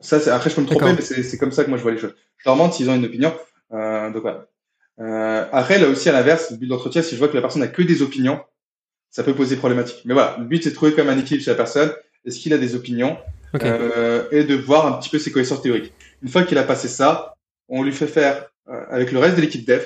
[0.00, 1.92] ça, c'est, après, je peux me tromper, mais c'est, comme ça que moi je vois
[1.92, 2.14] les choses.
[2.36, 3.34] Je leur demande s'ils ont une opinion.
[3.72, 4.46] Euh, donc voilà.
[5.00, 7.62] Euh, après, là aussi, à l'inverse, le but d'entretien, si je vois que la personne
[7.62, 8.40] n'a que des opinions,
[9.10, 10.02] ça peut poser problématique.
[10.04, 11.92] Mais voilà, le but, c'est de trouver comme un équilibre chez la personne.
[12.24, 13.16] Est-ce qu'il a des opinions
[13.54, 15.92] euh, et de voir un petit peu ses connaissances théoriques.
[16.22, 17.34] Une fois qu'il a passé ça,
[17.68, 19.82] on lui fait faire euh, avec le reste de l'équipe dev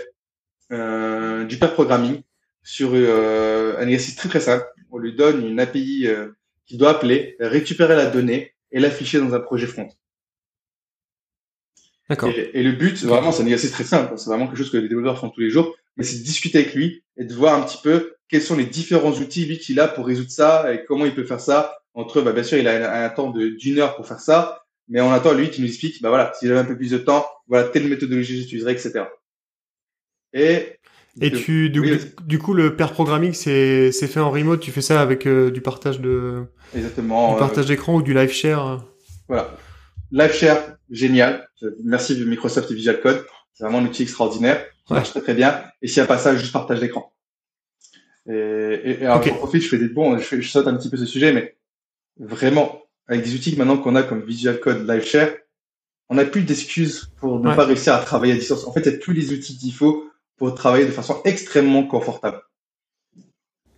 [0.72, 2.22] euh, du pair programming
[2.62, 4.64] sur euh, un exercice très très simple.
[4.90, 6.08] On lui donne une API
[6.66, 9.88] qu'il doit appeler, récupérer la donnée et l'afficher dans un projet front.
[12.10, 14.12] Et, et, le but, vraiment, c'est un exercice très simple.
[14.16, 15.74] C'est vraiment quelque chose que les développeurs font tous les jours.
[15.96, 18.64] Mais c'est de discuter avec lui et de voir un petit peu quels sont les
[18.64, 21.76] différents outils lui qu'il a pour résoudre ça et comment il peut faire ça.
[21.94, 25.12] Entre, bah, bien sûr, il a un, temps d'une heure pour faire ça, mais en
[25.12, 27.68] attend lui qui nous explique, bah voilà, si j'avais un peu plus de temps, voilà
[27.68, 29.04] telle méthodologie j'utiliserais, etc.
[30.32, 30.78] Et
[31.20, 31.82] et tu du,
[32.24, 35.50] du, coup le pair programming c'est c'est fait en remote, tu fais ça avec euh,
[35.50, 38.82] du partage de exactement du partage d'écran ou du live share.
[39.28, 39.54] Voilà.
[40.12, 41.48] LiveShare, génial.
[41.82, 43.24] Merci Microsoft et Visual Code.
[43.54, 44.64] C'est vraiment un outil extraordinaire.
[44.86, 45.62] Ça marche très très bien.
[45.80, 47.12] Et s'il n'y a pas ça, juste partage d'écran.
[48.28, 50.96] Et, et, et alors, profite, je fais des bons, je, je, saute un petit peu
[50.96, 51.56] ce sujet, mais
[52.18, 55.30] vraiment, avec des outils maintenant qu'on a comme Visual Code, LiveShare,
[56.08, 58.66] on n'a plus d'excuses pour ne pas réussir à travailler à distance.
[58.66, 60.04] En fait, il y a tous les outils qu'il faut
[60.36, 62.42] pour travailler de façon extrêmement confortable.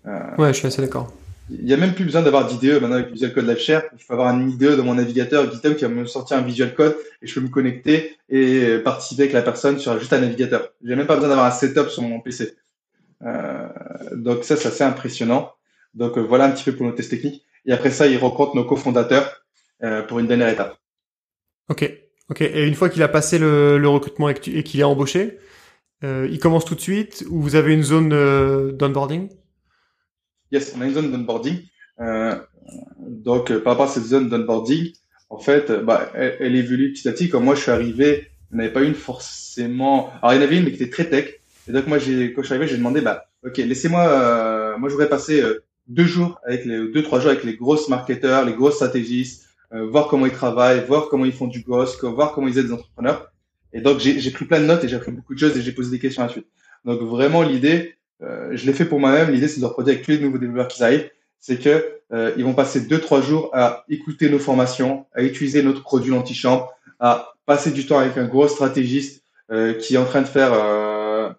[0.07, 1.13] Euh, ouais, je suis assez d'accord.
[1.51, 3.83] Il n'y a même plus besoin d'avoir d'IDE maintenant avec Visual Code LiveShare.
[3.99, 6.75] Je peux avoir un IDE dans mon navigateur GitHub qui va me sortir un Visual
[6.75, 10.71] Code et je peux me connecter et participer avec la personne sur juste un navigateur.
[10.83, 12.55] J'ai même pas besoin d'avoir un setup sur mon PC.
[13.25, 13.69] Euh,
[14.13, 15.53] donc ça, c'est assez impressionnant.
[15.95, 17.45] Donc euh, voilà un petit peu pour nos tests techniques.
[17.67, 19.45] Et après ça, il rencontre nos cofondateurs
[19.83, 20.79] euh, pour une dernière étape.
[21.69, 21.91] Ok,
[22.31, 22.41] ok.
[22.41, 25.39] Et une fois qu'il a passé le, le recrutement et qu'il est embauché,
[26.03, 28.11] il commence tout de suite ou vous avez une zone
[28.73, 29.31] d'onboarding?
[30.55, 31.59] Yes, on a une zone d'onboarding.
[32.01, 32.37] Euh,
[33.01, 34.93] donc par rapport à cette zone d'onboarding,
[35.31, 37.29] en fait, bah, elle, elle, évolue petit à petit.
[37.29, 40.13] Comme moi, je suis arrivé, il n'y en avait pas une forcément.
[40.23, 41.35] Alors il y en avait une, mais qui était très tech.
[41.69, 44.89] Et donc moi, j'ai, quand je suis arrivé, j'ai demandé, bah, ok, laissez-moi, euh, moi,
[44.89, 48.45] je voudrais passer euh, deux jours avec les, deux trois jours avec les grosses marketeurs,
[48.45, 52.33] les grosses stratégistes, euh, voir comment ils travaillent, voir comment ils font du boss, voir
[52.33, 53.33] comment ils aident des entrepreneurs.
[53.73, 55.73] Et donc j'ai pris plein de notes et j'ai appris beaucoup de choses et j'ai
[55.73, 56.47] posé des questions à la suite.
[56.85, 59.31] Donc vraiment l'idée, euh, je l'ai fait pour moi-même.
[59.31, 62.45] L'idée c'est de reproduire avec tous les nouveaux développeurs qui arrivent, c'est que euh, ils
[62.45, 67.35] vont passer deux trois jours à écouter nos formations, à utiliser notre produit l'antichambre, à
[67.47, 69.23] passer du temps avec un gros stratégiste
[69.81, 70.53] qui est en train de faire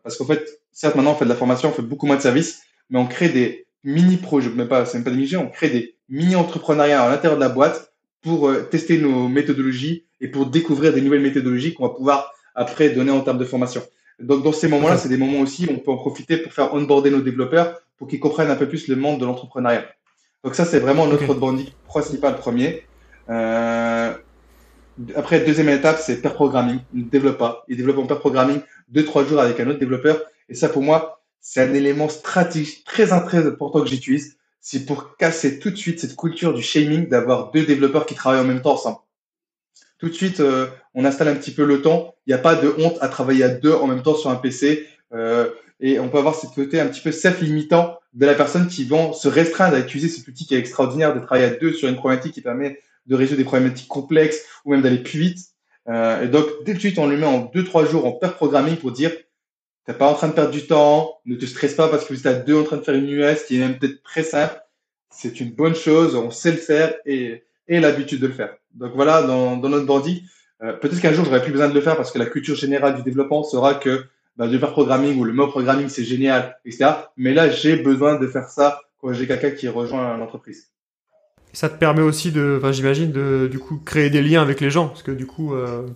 [0.04, 2.22] parce qu'en fait, certes, maintenant, on fait de la formation, on fait beaucoup moins de
[2.22, 5.70] services, mais on crée des mini-projets, même pas, c'est même pas des mini on crée
[5.70, 10.94] des mini-entrepreneuriats à l'intérieur de la boîte pour euh, tester nos méthodologies et pour découvrir
[10.94, 13.82] des nouvelles méthodologies qu'on va pouvoir après donner en termes de formation.
[14.20, 16.74] Donc, dans ces moments-là, c'est des moments aussi où on peut en profiter pour faire
[16.74, 19.86] onboarder nos développeurs pour qu'ils comprennent un peu plus le monde de l'entrepreneuriat.
[20.44, 22.84] Donc ça, c'est vraiment notre onboarding principal premier.
[23.30, 24.14] Euh,
[25.16, 26.80] après, deuxième étape, c'est pair programming.
[26.94, 27.64] Il ne développe pas.
[27.68, 30.22] Il développe en pair programming deux, trois jours avec un autre développeur.
[30.48, 34.38] Et ça, pour moi, c'est un élément stratégique très, très important que j'utilise.
[34.62, 38.42] C'est pour casser tout de suite cette culture du shaming d'avoir deux développeurs qui travaillent
[38.42, 38.98] en même temps ensemble.
[39.98, 42.16] Tout de suite, euh, on installe un petit peu le temps.
[42.28, 44.36] Il n'y a pas de honte à travailler à deux en même temps sur un
[44.36, 44.88] PC.
[45.14, 48.86] Euh, et on peut avoir cette côté un petit peu self-limitant de la personne qui
[48.86, 51.90] vont se restreindre à utiliser cet outil qui est extraordinaire de travailler à deux sur
[51.90, 55.40] une problématique qui permet de résoudre des problématiques complexes ou même d'aller plus vite.
[55.88, 58.36] Euh, et donc, dès de suite, on le met en deux, trois jours en pair
[58.36, 59.12] programming pour dire,
[59.86, 62.20] t'es pas en train de perdre du temps, ne te stresse pas parce que vous
[62.20, 64.60] êtes à deux en train de faire une US qui est même peut-être très simple.
[65.12, 68.56] C'est une bonne chose, on sait le faire et, et l'habitude de le faire.
[68.76, 70.24] Donc voilà, dans, dans notre bandit,
[70.64, 72.96] euh, peut-être qu'un jour, j'aurais plus besoin de le faire parce que la culture générale
[72.96, 74.06] du développement sera que
[74.38, 76.92] bah, du pair programming ou le mot programming, c'est génial, etc.
[77.18, 80.70] Mais là, j'ai besoin de faire ça quand j'ai quelqu'un qui rejoint l'entreprise
[81.56, 84.70] ça te permet aussi de, enfin, j'imagine, de du coup créer des liens avec les
[84.70, 85.88] gens, parce que du coup, euh,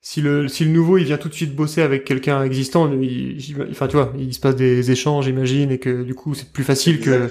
[0.00, 3.38] si le si le nouveau il vient tout de suite bosser avec quelqu'un existant, il,
[3.70, 6.64] enfin tu vois, il se passe des échanges, j'imagine, et que du coup c'est plus
[6.64, 7.28] facile que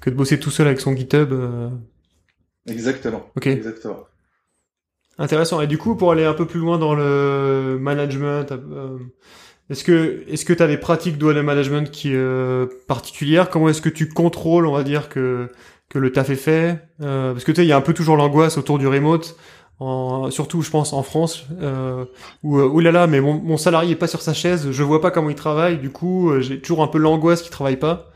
[0.00, 1.32] que de bosser tout seul avec son GitHub.
[1.32, 1.68] Euh...
[2.66, 3.26] Exactement.
[3.36, 3.46] Ok.
[3.46, 4.04] Exactement.
[5.18, 5.60] Intéressant.
[5.60, 8.98] Et du coup, pour aller un peu plus loin dans le management, euh,
[9.70, 13.50] est-ce que est-ce que tu as des pratiques de management qui euh, particulières?
[13.50, 15.48] Comment est-ce que tu contrôles, on va dire que
[15.88, 16.78] que le taf est fait?
[17.00, 19.36] Euh, Parce que tu sais, il y a un peu toujours l'angoisse autour du remote,
[19.80, 22.04] en, surtout je pense en France, euh,
[22.42, 25.10] où là là, mais mon, mon, salarié est pas sur sa chaise, je vois pas
[25.10, 28.10] comment il travaille, du coup euh, j'ai toujours un peu l'angoisse qu'il travaille pas.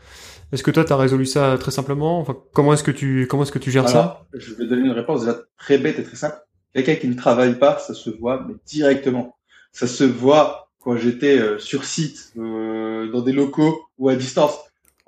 [0.51, 2.19] Est-ce que toi tu as résolu ça très simplement?
[2.19, 4.83] Enfin, comment est-ce que tu comment est-ce que tu gères Alors, ça Je vais donner
[4.83, 6.37] une réponse déjà très bête et très simple.
[6.73, 9.35] Quelqu'un qui ne travaille pas, ça se voit mais directement.
[9.71, 14.57] Ça se voit quand j'étais euh, sur site, dans des locaux ou à distance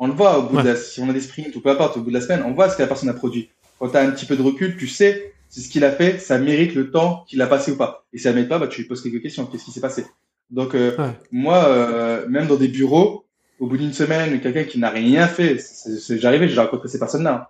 [0.04, 1.98] on le voit au bout de la, si on a des sprints ou peu importe,
[1.98, 3.50] au bout de la semaine, on voit ce que la personne a produit.
[3.80, 6.20] Quand tu as un petit peu de recul, tu sais si ce qu'il a fait,
[6.20, 8.06] ça mérite le temps qu'il a passé ou pas.
[8.12, 9.46] Et si ça ne mérite pas, bah, tu lui poses quelques questions.
[9.46, 10.06] Qu'est-ce qui s'est passé?
[10.50, 10.92] Donc, euh,
[11.32, 13.23] moi, euh, même dans des bureaux,
[13.64, 15.58] au bout d'une semaine, quelqu'un qui n'a rien fait,
[16.20, 17.50] j'arrivais, j'ai rencontré ces personnes-là.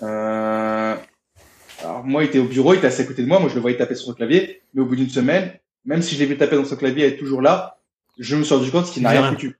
[0.00, 0.06] Hein.
[0.06, 0.94] Euh,
[1.82, 3.56] alors, moi, il était au bureau, il était assis à côté de moi, moi, je
[3.56, 5.52] le voyais taper sur son clavier, mais au bout d'une semaine,
[5.84, 7.80] même si je l'ai vu taper dans son clavier et être toujours là,
[8.20, 9.58] je me suis rendu compte qu'il n'a rien foutu.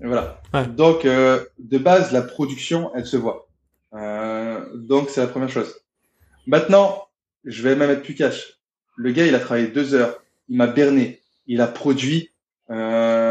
[0.00, 0.40] Voilà.
[0.68, 3.46] Donc, euh, de base, la production, elle se voit.
[3.92, 5.82] Euh, donc, c'est la première chose.
[6.46, 7.08] Maintenant,
[7.44, 8.58] je vais même être plus cash.
[8.96, 10.22] Le gars, il a travaillé deux heures.
[10.48, 11.20] Il m'a berné.
[11.46, 12.30] Il a produit
[12.70, 13.23] euh,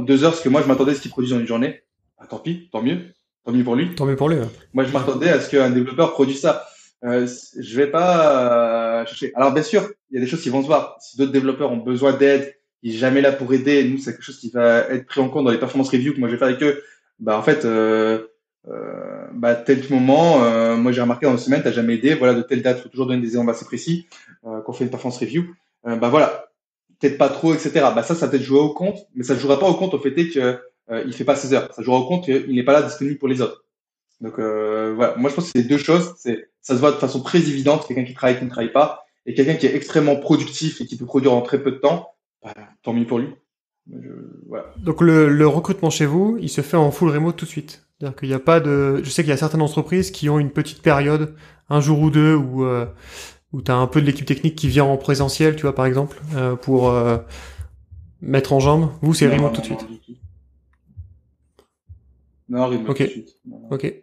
[0.00, 1.82] deux heures ce que moi, je m'attendais à ce qu'il produise en une journée.
[2.18, 2.98] Ah, tant pis, tant mieux.
[3.44, 3.94] Tant mieux pour lui.
[3.94, 4.38] Tant mieux pour lui.
[4.74, 6.66] Moi, je m'attendais à ce qu'un développeur produise ça.
[7.04, 7.26] Euh,
[7.58, 9.32] je vais pas euh, chercher.
[9.34, 10.96] Alors, bien sûr, il y a des choses qui vont se voir.
[11.00, 13.84] Si d'autres développeurs ont besoin d'aide, il est jamais là pour aider.
[13.84, 16.20] Nous, c'est quelque chose qui va être pris en compte dans les performance reviews que
[16.20, 16.82] moi je vais faire avec eux.
[17.18, 18.26] Bah en fait, euh,
[18.68, 22.34] euh, bah, tel moment, euh, moi j'ai remarqué dans une semaine, t'as jamais aidé, voilà,
[22.34, 24.06] de telle date, faut toujours donner des exemples assez précis,
[24.46, 25.44] euh, qu'on fait une performance review,
[25.86, 26.49] euh, bah voilà,
[27.00, 27.72] peut-être pas trop, etc.
[27.94, 29.98] Bah ça, ça peut-être jouer au compte, mais ça ne jouera pas au compte au
[29.98, 30.58] fait que
[30.90, 31.72] euh, il fait pas ses heures.
[31.74, 33.64] Ça jouera au compte qu'il n'est pas là disponible pour les autres.
[34.20, 36.14] Donc euh, voilà, moi je pense que c'est deux choses.
[36.18, 39.04] C'est ça se voit de façon très évidente, quelqu'un qui travaille, qui ne travaille pas,
[39.24, 42.10] et quelqu'un qui est extrêmement productif et qui peut produire en très peu de temps,
[42.42, 43.28] bah, tant mieux pour lui.
[43.90, 44.10] Je,
[44.46, 44.66] voilà.
[44.76, 47.86] Donc le, le, recrutement chez vous, il se fait en full remote tout de suite.
[47.98, 49.00] C'est-à-dire qu'il n'y a pas de.
[49.02, 51.34] Je sais qu'il y a certaines entreprises qui ont une petite période,
[51.70, 52.86] un jour ou deux, où euh,
[53.52, 55.86] où tu as un peu de l'équipe technique qui vient en présentiel, tu vois, par
[55.86, 57.18] exemple, euh, pour euh,
[58.20, 58.90] mettre en jambe.
[59.02, 59.86] Vous, c'est remote tout de suite.
[62.48, 63.04] Non, remote okay.
[63.04, 63.36] tout de suite.
[63.46, 63.68] Non, non.
[63.70, 63.94] Ok.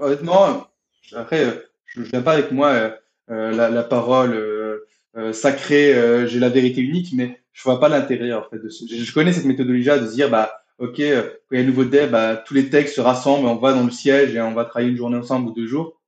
[0.00, 0.66] Honnêtement,
[1.14, 2.98] après, je viens pas avec moi
[3.30, 5.94] euh, la, la, parole euh, euh, sacrée,
[6.26, 8.58] j'ai la vérité unique, mais je vois pas l'intérêt en fait.
[8.58, 8.84] De ce...
[8.86, 11.66] je, je connais cette méthodologie-là de se dire, bah, ok, quand il y a un
[11.66, 14.54] nouveau dev, bah, tous les textes se rassemblent, on va dans le siège et on
[14.54, 16.00] va travailler une journée ensemble ou deux jours.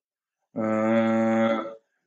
[0.56, 1.19] Euh,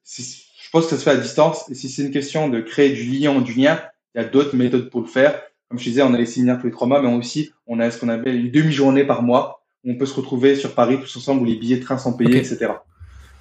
[0.04, 1.70] si, je pense que ça se fait à distance.
[1.70, 3.80] Et si c'est une question de créer du lien, du lien,
[4.16, 5.42] il y a d'autres méthodes pour le faire.
[5.70, 7.90] Comme je disais, on a les séminaires tous les trois mois, mais aussi on a
[7.90, 11.18] ce qu'on appelle une demi-journée par mois où on peut se retrouver sur Paris tous
[11.18, 12.54] ensemble où les billets de train sont payés, okay.
[12.54, 12.74] etc.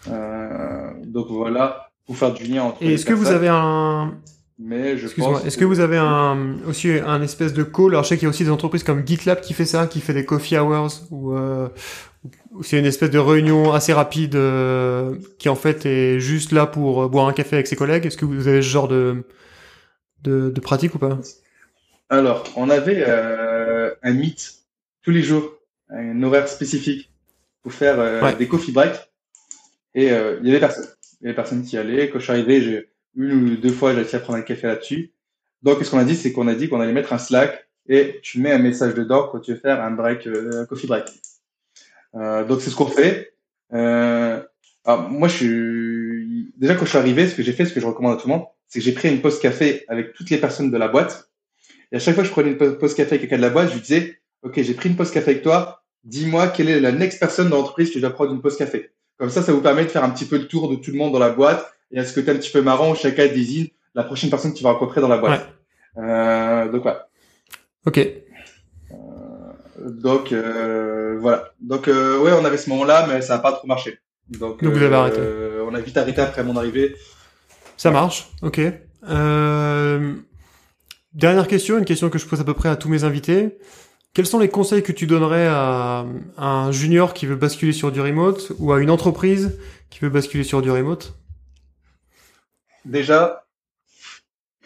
[0.09, 2.83] Euh, donc voilà, pour faire du lien entre.
[2.83, 4.15] Et est-ce que vous avez un
[4.63, 5.45] mais je pense.
[5.45, 5.63] Est-ce que...
[5.63, 7.91] que vous avez un aussi un espèce de call?
[7.91, 10.01] Alors je sais qu'il y a aussi des entreprises comme GitLab qui fait ça, qui
[10.01, 11.69] fait des coffee hours ou euh,
[12.63, 17.09] c'est une espèce de réunion assez rapide euh, qui en fait est juste là pour
[17.11, 18.07] boire un café avec ses collègues.
[18.07, 19.25] Est-ce que vous avez ce genre de
[20.23, 21.19] de, de pratique ou pas?
[22.09, 24.63] Alors on avait euh, un meet
[25.03, 25.53] tous les jours,
[25.91, 27.11] un horaire spécifique
[27.63, 28.37] pour faire euh, ouais.
[28.37, 29.11] des coffee breaks
[29.95, 30.87] et euh, il y avait personne.
[31.21, 32.11] Il y avait personne qui allait.
[32.11, 34.67] Quand je suis arrivé, j'ai une ou deux fois, j'ai essayé de prendre un café
[34.67, 35.13] là-dessus.
[35.63, 38.21] Donc, ce qu'on a dit, c'est qu'on a dit qu'on allait mettre un Slack et
[38.23, 41.07] tu mets un message dedans quand tu veux faire un break, euh, un coffee break.
[42.15, 43.35] Euh, donc, c'est ce qu'on fait.
[43.73, 44.43] Euh,
[44.85, 47.81] alors, moi, je suis, déjà, quand je suis arrivé, ce que j'ai fait, ce que
[47.81, 50.31] je recommande à tout le monde, c'est que j'ai pris une pause café avec toutes
[50.31, 51.31] les personnes de la boîte.
[51.93, 53.69] Et à chaque fois que je prenais une pause café avec quelqu'un de la boîte,
[53.69, 55.85] je lui disais, OK, j'ai pris une pause café avec toi.
[56.05, 58.91] Dis-moi quelle est la next personne dans l'entreprise que je dois prendre une pause café.
[59.19, 60.97] Comme ça, ça vous permet de faire un petit peu le tour de tout le
[60.97, 63.27] monde dans la boîte il y a ce côté un petit peu marrant où chacun
[63.27, 65.47] désigne la prochaine personne que tu vas rencontrer dans la boîte.
[65.97, 66.03] Ouais.
[66.03, 67.09] Euh, donc voilà.
[67.87, 67.99] Ok.
[67.99, 68.15] Euh,
[69.91, 71.53] donc euh, voilà.
[71.61, 73.99] Donc euh, ouais, on avait ce moment-là, mais ça n'a pas trop marché.
[74.31, 75.19] Donc, donc vous avez arrêté.
[75.21, 76.97] Euh, on a vite arrêté après mon arrivée.
[77.77, 78.31] Ça marche.
[78.41, 78.61] Ok.
[79.11, 80.15] Euh,
[81.13, 83.59] dernière question, une question que je pose à peu près à tous mes invités.
[84.15, 87.93] Quels sont les conseils que tu donnerais à, à un junior qui veut basculer sur
[87.93, 89.59] du remote ou à une entreprise
[89.91, 91.15] qui veut basculer sur du remote?
[92.85, 93.47] Déjà,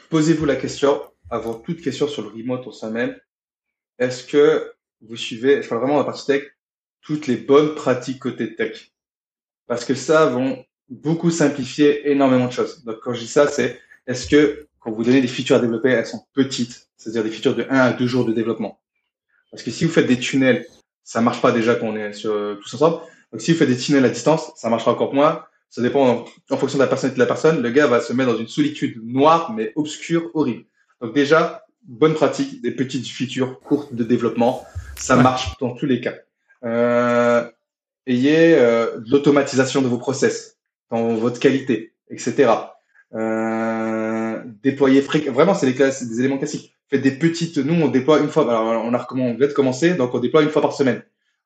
[0.09, 3.19] posez-vous la question, avant toute question sur le remote en soi-même,
[3.99, 6.45] est-ce que vous suivez, je parle vraiment de la partie tech,
[7.03, 8.93] toutes les bonnes pratiques côté tech?
[9.67, 12.85] Parce que ça vont beaucoup simplifier énormément de choses.
[12.85, 15.91] Donc quand je dis ça, c'est est-ce que quand vous donnez des features à développer,
[15.91, 18.81] elles sont petites, c'est-à-dire des features de 1 à 2 jours de développement
[19.51, 20.67] Parce que si vous faites des tunnels,
[21.03, 23.03] ça marche pas déjà quand on est sur, tous ensemble.
[23.33, 25.45] Donc si vous faites des tunnels à distance, ça marchera encore moins.
[25.71, 27.63] Ça dépend en, en, fonction de la personnalité de la personne.
[27.63, 30.65] Le gars va se mettre dans une solitude noire, mais obscure, horrible.
[31.01, 34.65] Donc déjà, bonne pratique, des petites features courtes de développement.
[34.97, 35.23] Ça ouais.
[35.23, 36.15] marche dans tous les cas.
[36.65, 37.49] Euh,
[38.07, 40.59] ayez euh, de l'automatisation de vos process,
[40.91, 42.51] dans votre qualité, etc.
[43.15, 45.35] Euh, déployez fréquemment.
[45.35, 46.75] Vraiment, c'est des éléments classiques.
[46.89, 47.59] Faites des petites.
[47.59, 48.43] Nous, on déploie une fois.
[48.49, 51.03] Alors, on a recommandé, on vient de commencer, donc on déploie une fois par semaine.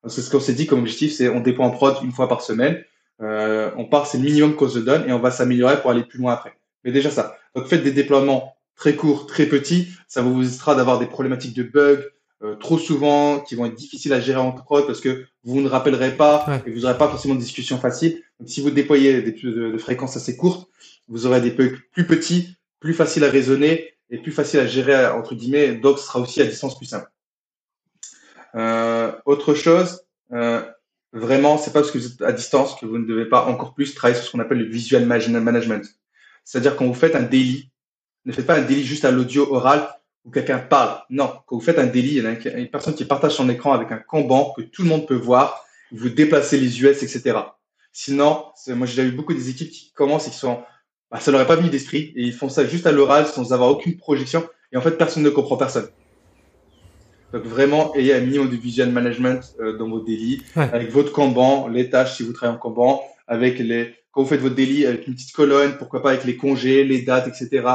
[0.07, 2.41] C'est ce qu'on s'est dit comme objectif, c'est on déploie en prod une fois par
[2.41, 2.83] semaine.
[3.21, 6.03] Euh, on part, c'est le minimum qu'on se donne et on va s'améliorer pour aller
[6.03, 6.53] plus loin après.
[6.83, 7.37] Mais déjà ça.
[7.55, 9.89] Donc faites des déploiements très courts, très petits.
[10.07, 12.03] Ça vous évitera d'avoir des problématiques de bugs
[12.43, 15.69] euh, trop souvent qui vont être difficiles à gérer en prod parce que vous ne
[15.69, 16.63] rappellerez pas ouais.
[16.65, 18.23] et vous n'aurez pas forcément de discussion facile.
[18.39, 20.67] Donc si vous déployez des de, de fréquences assez courtes,
[21.07, 25.07] vous aurez des bugs plus petits, plus faciles à raisonner et plus faciles à gérer
[25.07, 25.75] entre guillemets.
[25.75, 27.11] Donc ce sera aussi à distance plus simple.
[28.55, 30.01] Euh, autre chose.
[30.33, 30.63] Euh,
[31.13, 33.73] Vraiment, c'est pas parce que vous êtes à distance que vous ne devez pas encore
[33.73, 35.85] plus travailler sur ce qu'on appelle le visual management.
[36.45, 37.69] C'est-à-dire quand vous faites un daily,
[38.25, 39.89] ne faites pas un daily juste à l'audio oral
[40.23, 41.01] où quelqu'un parle.
[41.09, 43.73] Non, quand vous faites un daily, il y a une personne qui partage son écran
[43.73, 45.65] avec un Kanban que tout le monde peut voir.
[45.91, 47.39] Vous déplacez les US, etc.
[47.91, 50.63] Sinon, moi j'ai déjà eu beaucoup des équipes qui commencent et qui sont,
[51.09, 53.51] bah, ça leur est pas mis d'esprit et ils font ça juste à l'oral sans
[53.51, 55.89] avoir aucune projection et en fait personne ne comprend personne.
[57.33, 60.69] Donc vraiment, ayez un minimum de visual management euh, dans vos délits, ouais.
[60.73, 64.41] avec votre Kanban, les tâches si vous travaillez en Kanban, avec les quand vous faites
[64.41, 67.65] votre délit avec une petite colonne, pourquoi pas avec les congés, les dates, etc.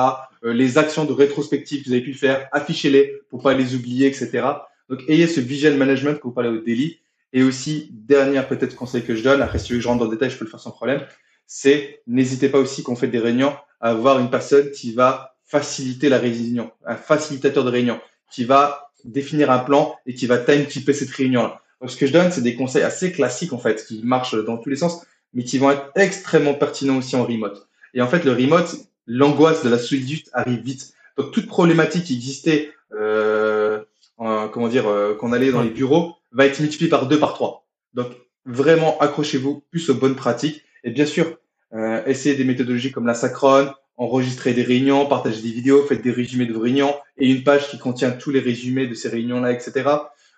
[0.44, 4.06] Euh, les actions de rétrospective que vous avez pu faire, affichez-les pour pas les oublier,
[4.06, 4.46] etc.
[4.90, 7.00] Donc ayez ce visual management quand vous parlez au délit
[7.32, 10.16] Et aussi, dernier peut-être conseil que je donne, après si que je rentre dans le
[10.16, 11.00] détail, je peux le faire sans problème,
[11.46, 15.36] c'est n'hésitez pas aussi quand on fait des réunions à avoir une personne qui va
[15.44, 18.00] faciliter la réunion, un facilitateur de réunion,
[18.30, 21.60] qui va définir un plan et qui va timekeeper cette réunion-là.
[21.80, 24.56] Donc, ce que je donne, c'est des conseils assez classiques, en fait, qui marchent dans
[24.56, 27.68] tous les sens, mais qui vont être extrêmement pertinents aussi en remote.
[27.94, 28.76] Et en fait, le remote,
[29.06, 30.94] l'angoisse de la solitude arrive vite.
[31.16, 33.80] Donc, toute problématique qui existait, euh,
[34.16, 37.66] comment dire, euh, qu'on allait dans les bureaux, va être multipliée par deux, par trois.
[37.94, 38.08] Donc,
[38.44, 40.62] vraiment, accrochez-vous plus aux bonnes pratiques.
[40.84, 41.38] Et bien sûr,
[41.74, 46.10] euh, essayez des méthodologies comme la Sacron, enregistrer des réunions, partager des vidéos, faites des
[46.10, 49.52] résumés de vos réunions et une page qui contient tous les résumés de ces réunions-là,
[49.52, 49.72] etc.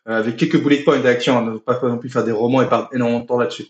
[0.09, 2.89] Euh, avec quelques bullet points d'action, ne pas non plus faire des romans et perdre
[2.93, 3.67] énormément de temps là-dessus.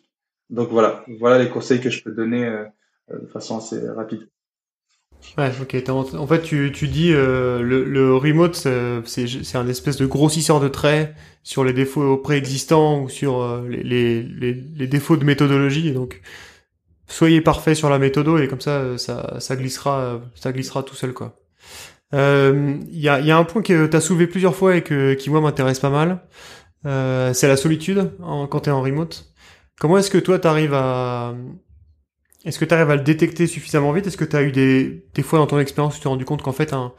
[0.51, 2.65] Donc voilà, voilà les conseils que je peux donner euh,
[3.11, 4.29] euh, de façon assez rapide.
[5.37, 5.77] Ouais, ok.
[5.89, 10.69] En fait, tu, tu dis euh, le, le remote, c'est un espèce de grossisseur de
[10.69, 11.13] traits
[11.43, 15.93] sur les défauts préexistants ou sur les, les, les, les, défauts de méthodologie.
[15.93, 16.21] Donc,
[17.09, 21.13] soyez parfait sur la méthode et comme ça, ça, ça glissera, ça glissera tout seul,
[21.13, 21.37] quoi.
[22.13, 24.83] Il euh, y, a, y, a, un point que tu as soulevé plusieurs fois et
[24.83, 26.21] que, qui moi m'intéresse pas mal.
[26.87, 29.31] Euh, c'est la solitude en, quand tu es en remote.
[29.79, 31.35] Comment est-ce que toi t'arrives à
[32.45, 34.07] est-ce que tu arrives à le détecter suffisamment vite?
[34.07, 36.41] Est-ce que tu as eu des, des fois dans ton expérience tu t'es rendu compte
[36.41, 36.95] qu'en fait un,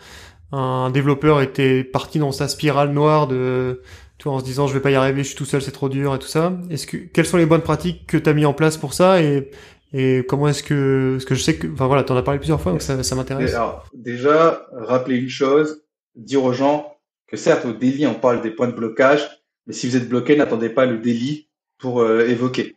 [0.51, 3.81] un développeur était parti dans sa spirale noire de
[4.19, 5.89] toi en se disant je vais pas y arriver, je suis tout seul, c'est trop
[5.89, 6.53] dur et tout ça.
[6.69, 9.21] Est-ce que quelles sont les bonnes pratiques que tu as mis en place pour ça
[9.23, 9.49] et
[9.91, 12.61] et comment est-ce que, parce que je sais que, enfin voilà, t'en as parlé plusieurs
[12.61, 13.53] fois, donc ça, ça m'intéresse.
[13.53, 15.83] Alors, déjà, rappeler une chose,
[16.15, 16.95] dire aux gens
[17.27, 19.27] que certes, au délit, on parle des points de blocage,
[19.65, 22.75] mais si vous êtes bloqué, n'attendez pas le délit pour euh, évoquer.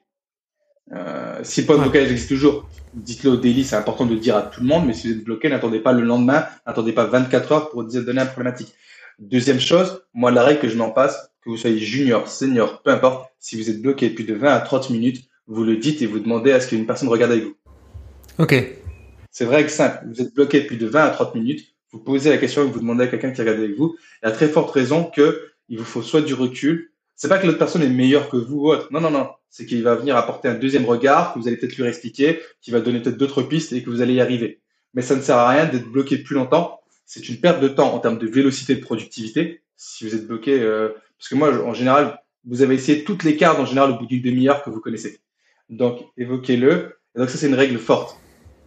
[0.93, 4.21] Euh, si le point de blocage existe toujours, dites-le au délit, c'est important de le
[4.21, 6.93] dire à tout le monde, mais si vous êtes bloqué, n'attendez pas le lendemain, n'attendez
[6.93, 8.75] pas 24 heures pour donner un problématique.
[9.19, 12.91] Deuxième chose, moi, la règle que je m'en passe, que vous soyez junior, senior, peu
[12.91, 16.07] importe, si vous êtes bloqué plus de 20 à 30 minutes, vous le dites et
[16.07, 17.57] vous demandez à ce qu'une personne regarde avec vous.
[18.39, 18.55] Ok.
[19.31, 20.05] C'est vrai que simple.
[20.09, 21.75] Vous êtes bloqué plus de 20 à 30 minutes.
[21.91, 23.97] Vous posez la question et vous demandez à quelqu'un qui regarde avec vous.
[24.23, 26.93] Il y a très forte raison que il vous faut soit du recul.
[27.17, 28.89] C'est pas que l'autre personne est meilleure que vous ou autre.
[28.91, 29.29] Non, non, non.
[29.49, 32.71] C'est qu'il va venir apporter un deuxième regard que vous allez peut-être lui expliquer, qui
[32.71, 34.61] va donner peut-être d'autres pistes et que vous allez y arriver.
[34.95, 36.81] Mais ça ne sert à rien d'être bloqué plus longtemps.
[37.07, 39.63] C'est une perte de temps en termes de vélocité de productivité.
[39.77, 40.89] Si vous êtes bloqué, euh,
[41.19, 44.07] parce que moi, en général, vous avez essayé toutes les cartes en général au bout
[44.07, 45.21] d'une demi-heure que vous connaissez.
[45.73, 46.99] Donc, évoquez-le.
[47.17, 48.19] Et donc, ça, c'est une règle forte.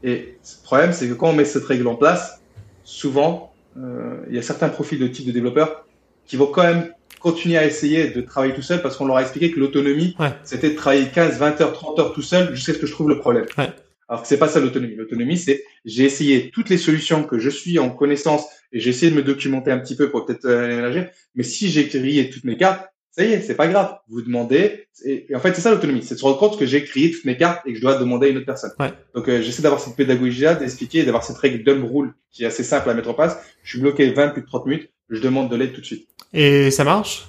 [0.03, 2.41] Et le problème, c'est que quand on met cette règle en place,
[2.83, 5.85] souvent, euh, il y a certains profils de type de développeurs
[6.25, 9.21] qui vont quand même continuer à essayer de travailler tout seul parce qu'on leur a
[9.21, 12.79] expliqué que l'autonomie, c'était de travailler 15, 20 heures, 30 heures tout seul jusqu'à ce
[12.79, 13.45] que je trouve le problème.
[13.57, 13.69] Ouais.
[14.07, 14.95] Alors que c'est pas ça l'autonomie.
[14.95, 19.11] L'autonomie, c'est j'ai essayé toutes les solutions que je suis en connaissance et j'ai essayé
[19.11, 21.03] de me documenter un petit peu pour peut-être euh.
[21.33, 23.95] Mais si j'ai grillé toutes mes cartes, ça y est, c'est pas grave.
[24.09, 26.83] Vous demandez, et, en fait, c'est ça l'autonomie, c'est de se rendre compte que j'ai
[26.83, 28.71] créé toutes mes cartes et que je dois demander à une autre personne.
[28.77, 28.91] Ouais.
[29.13, 32.63] Donc, euh, j'essaie d'avoir cette pédagogie-là, d'expliquer, d'avoir cette règle dumb rule qui est assez
[32.63, 33.37] simple à mettre en place.
[33.63, 36.09] Je suis bloqué 20 plus de 30 minutes, je demande de l'aide tout de suite.
[36.33, 37.27] Et ça marche?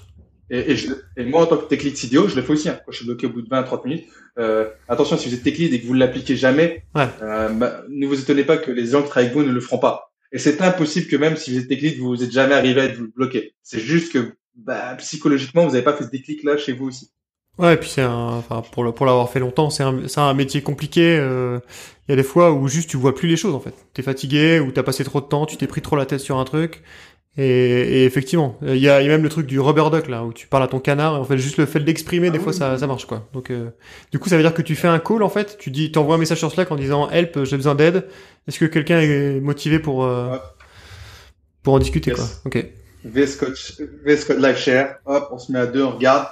[0.50, 2.68] Et, et, je, et, moi, en tant que tech lead CDO, je le fais aussi.
[2.68, 4.06] Hein, quand je suis bloqué au bout de 20 à 30 minutes.
[4.38, 7.06] Euh, attention, si vous êtes tech lead et que vous ne l'appliquez jamais, ouais.
[7.22, 9.60] euh, bah, ne vous étonnez pas que les gens qui travaillent avec vous ne le
[9.60, 10.12] feront pas.
[10.32, 12.84] Et c'est impossible que même si vous êtes tech lead, vous n'êtes jamais arrivé à
[12.86, 13.54] être bloqué.
[13.62, 17.10] C'est juste que bah, psychologiquement, vous n'avez pas fait ce déclic là chez vous aussi.
[17.58, 20.20] Ouais, et puis c'est un, enfin pour le, pour l'avoir fait longtemps, c'est un, c'est
[20.20, 21.16] un métier compliqué.
[21.18, 21.58] Euh,
[22.06, 23.74] il y a des fois où juste tu vois plus les choses en fait.
[23.94, 26.36] T'es fatigué ou t'as passé trop de temps, tu t'es pris trop la tête sur
[26.38, 26.82] un truc.
[27.38, 30.24] Et, et effectivement, il y a, y a, même le truc du rubber duck là
[30.24, 31.16] où tu parles à ton canard.
[31.16, 33.28] Et en fait, juste le fait d'exprimer, des ah fois ça, ça marche quoi.
[33.32, 33.70] Donc euh,
[34.12, 35.56] du coup, ça veut dire que tu fais un call en fait.
[35.58, 38.06] Tu dis, t'envoies un message sur Slack en disant help, j'ai besoin d'aide.
[38.46, 40.36] Est-ce que quelqu'un est motivé pour euh,
[41.62, 42.24] pour en discuter quoi?
[42.44, 42.66] Ok.
[43.08, 43.36] VS
[44.26, 46.28] Code, Live Share, hop, on se met à deux, on regarde.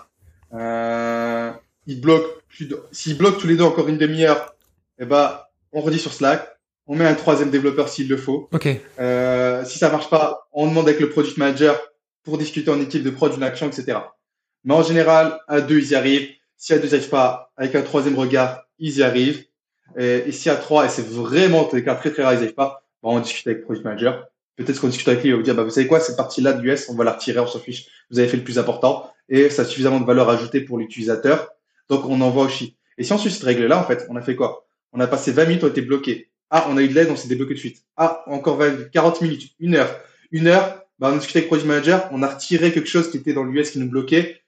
[0.53, 1.53] Euh,
[1.87, 4.55] il bloque plus de, s'il bloque tous les deux encore une demi-heure,
[4.99, 5.41] eh ben,
[5.73, 6.49] on redit sur Slack.
[6.87, 8.49] On met un troisième développeur s'il le faut.
[8.53, 8.69] Ok.
[9.01, 11.81] Euh, si ça marche pas, on demande avec le product manager
[12.25, 13.99] pour discuter en équipe de prod d'une action, etc.
[14.65, 16.29] Mais en général, à deux, ils y arrivent.
[16.57, 19.45] Si à deux, ils n'y arrivent pas, avec un troisième regard, ils y arrivent.
[19.97, 22.55] Et, si à trois, et c'est vraiment des cas très très rares, ils n'y arrivent
[22.55, 25.39] pas, ben, on discute avec le product manager peut-être qu'on discute avec lui, il va
[25.39, 27.47] vous dire, bah, vous savez quoi, cette partie-là de l'US, on va la retirer, on
[27.47, 27.87] s'en fiche.
[28.11, 31.49] Vous avez fait le plus important et ça a suffisamment de valeur ajoutée pour l'utilisateur.
[31.89, 32.77] Donc, on envoie au chi.
[32.99, 34.67] Et si on suit cette règle-là, en fait, on a fait quoi?
[34.93, 36.31] On a passé 20 minutes, on a été bloqué.
[36.51, 37.83] Ah, on a eu de l'aide, on s'est débloqué de suite.
[37.97, 39.91] Ah, encore 20, 40 minutes, une heure.
[40.31, 43.17] Une heure, bah, on a discuté avec Project Manager, on a retiré quelque chose qui
[43.17, 44.41] était dans l'US qui nous bloquait.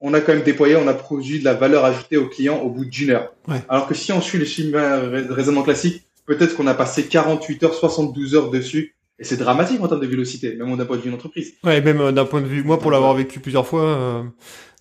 [0.00, 2.68] On a quand même déployé, on a produit de la valeur ajoutée au client au
[2.68, 3.32] bout d'une heure.
[3.68, 4.98] Alors que si on suit les schémas
[5.30, 9.88] raisonnement classiques, peut-être qu'on a passé 48 heures, 72 heures dessus et c'est dramatique en
[9.88, 11.54] termes de vélocité, même d'un point de vue d'une entreprise.
[11.64, 14.22] Ouais, même euh, d'un point de vue, moi pour l'avoir vécu plusieurs fois, euh,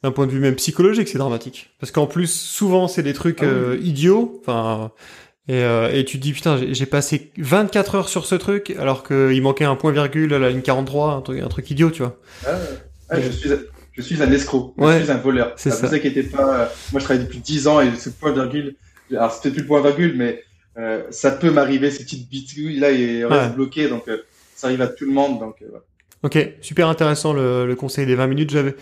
[0.03, 1.69] d'un point de vue même psychologique, c'est dramatique.
[1.79, 3.51] Parce qu'en plus, souvent, c'est des trucs Ah oui.
[3.53, 4.39] euh, idiots.
[4.41, 4.91] Enfin,
[5.47, 9.03] et, euh, et tu te dis putain, j'ai passé 24 heures sur ce truc, alors
[9.03, 12.01] qu'il manquait un point virgule à la ligne 43, un truc, un truc idiot, tu
[12.01, 12.17] vois.
[12.47, 12.51] Ah,
[13.09, 13.49] ah, je suis,
[13.91, 14.73] je suis un escroc.
[14.77, 15.53] Ouais, je suis un voleur.
[15.57, 15.87] c'est Ah, ça.
[15.87, 16.71] Vous inquiétez pas.
[16.91, 18.75] Moi, je travaille depuis 10 ans et ce point virgule,
[19.11, 20.41] alors c'était plus le point virgule, mais
[20.77, 23.55] euh, ça peut m'arriver ces petites bitouilles là et reste Ouais.
[23.55, 23.87] bloqué.
[23.89, 24.17] Donc, euh,
[24.55, 25.39] ça arrive à tout le monde.
[25.39, 25.83] Donc, euh, voilà.
[26.23, 28.49] Ok, super intéressant le, le conseil des 20 minutes.
[28.51, 28.75] J'avais,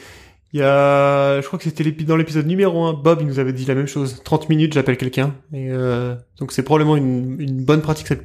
[0.54, 3.54] il y a, je crois que c'était dans l'épisode numéro 1, Bob, il nous avait
[3.54, 4.22] dit la même chose.
[4.24, 5.34] 30 minutes, j'appelle quelqu'un.
[5.54, 8.22] Et euh, donc c'est probablement une, une bonne pratique, ça fait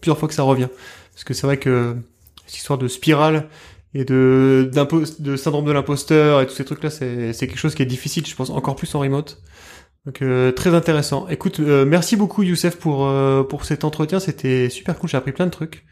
[0.00, 0.68] plusieurs fois que ça revient.
[1.12, 1.94] Parce que c'est vrai que
[2.46, 3.48] cette histoire de spirale
[3.92, 4.70] et de,
[5.20, 8.26] de syndrome de l'imposteur et tous ces trucs-là, c'est, c'est quelque chose qui est difficile,
[8.26, 9.40] je pense, encore plus en remote.
[10.06, 11.28] Donc euh, très intéressant.
[11.28, 15.32] Écoute, euh, merci beaucoup Youssef pour, euh, pour cet entretien, c'était super cool, j'ai appris
[15.32, 15.84] plein de trucs.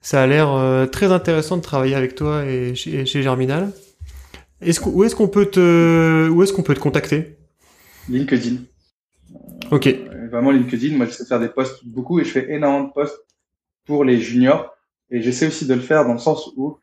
[0.00, 3.70] Ça a l'air euh, très intéressant de travailler avec toi et chez, chez Germinal.
[4.62, 7.36] Est-ce où est-ce qu'on peut te où est-ce qu'on peut te contacter?
[8.08, 8.56] LinkedIn.
[9.70, 9.88] Ok,
[10.30, 10.96] Vraiment LinkedIn.
[10.96, 13.20] Moi, j'essaie de faire des posts beaucoup et je fais énormément de posts
[13.84, 14.74] pour les juniors.
[15.10, 16.78] Et j'essaie aussi de le faire dans le sens où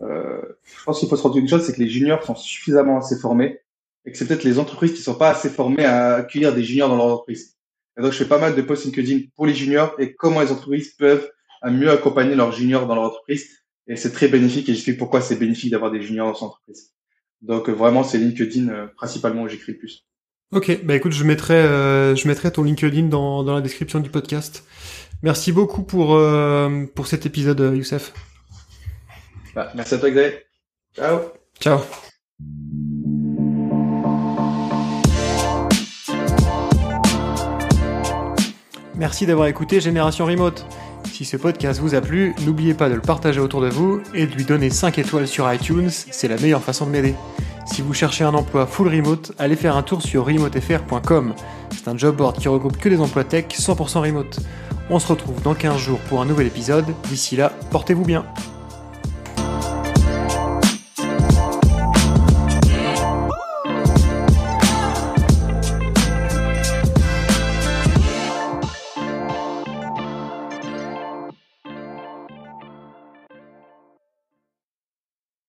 [0.00, 2.34] euh, je pense qu'il faut se rendre compte d'une chose, c'est que les juniors sont
[2.34, 3.60] suffisamment assez formés
[4.06, 6.88] et que c'est peut-être les entreprises qui sont pas assez formées à accueillir des juniors
[6.88, 7.56] dans leur entreprise.
[7.98, 10.52] Et donc, je fais pas mal de posts LinkedIn pour les juniors et comment les
[10.52, 11.28] entreprises peuvent
[11.64, 13.48] mieux accompagner leurs juniors dans leur entreprise.
[13.88, 16.92] Et c'est très bénéfique et j'explique pourquoi c'est bénéfique d'avoir des juniors dans son entreprise.
[17.42, 20.06] Donc, euh, vraiment, c'est LinkedIn euh, principalement où j'écris le plus.
[20.52, 20.84] ok.
[20.84, 24.64] Bah écoute, je mettrai euh, je mettrai ton LinkedIn dans, dans la description du podcast.
[25.22, 28.12] Merci beaucoup pour euh, pour cet épisode, Youssef.
[29.54, 30.38] Bah, merci à toi, Xavier.
[30.94, 31.20] Ciao.
[31.60, 31.80] Ciao.
[38.96, 40.64] Merci d'avoir écouté Génération Remote.
[41.12, 44.26] Si ce podcast vous a plu, n'oubliez pas de le partager autour de vous et
[44.26, 47.14] de lui donner 5 étoiles sur iTunes, c'est la meilleure façon de m'aider.
[47.66, 51.34] Si vous cherchez un emploi full remote, allez faire un tour sur remotefr.com.
[51.70, 54.40] C'est un job board qui regroupe que des emplois tech 100% remote.
[54.88, 56.86] On se retrouve dans 15 jours pour un nouvel épisode.
[57.08, 58.24] D'ici là, portez-vous bien.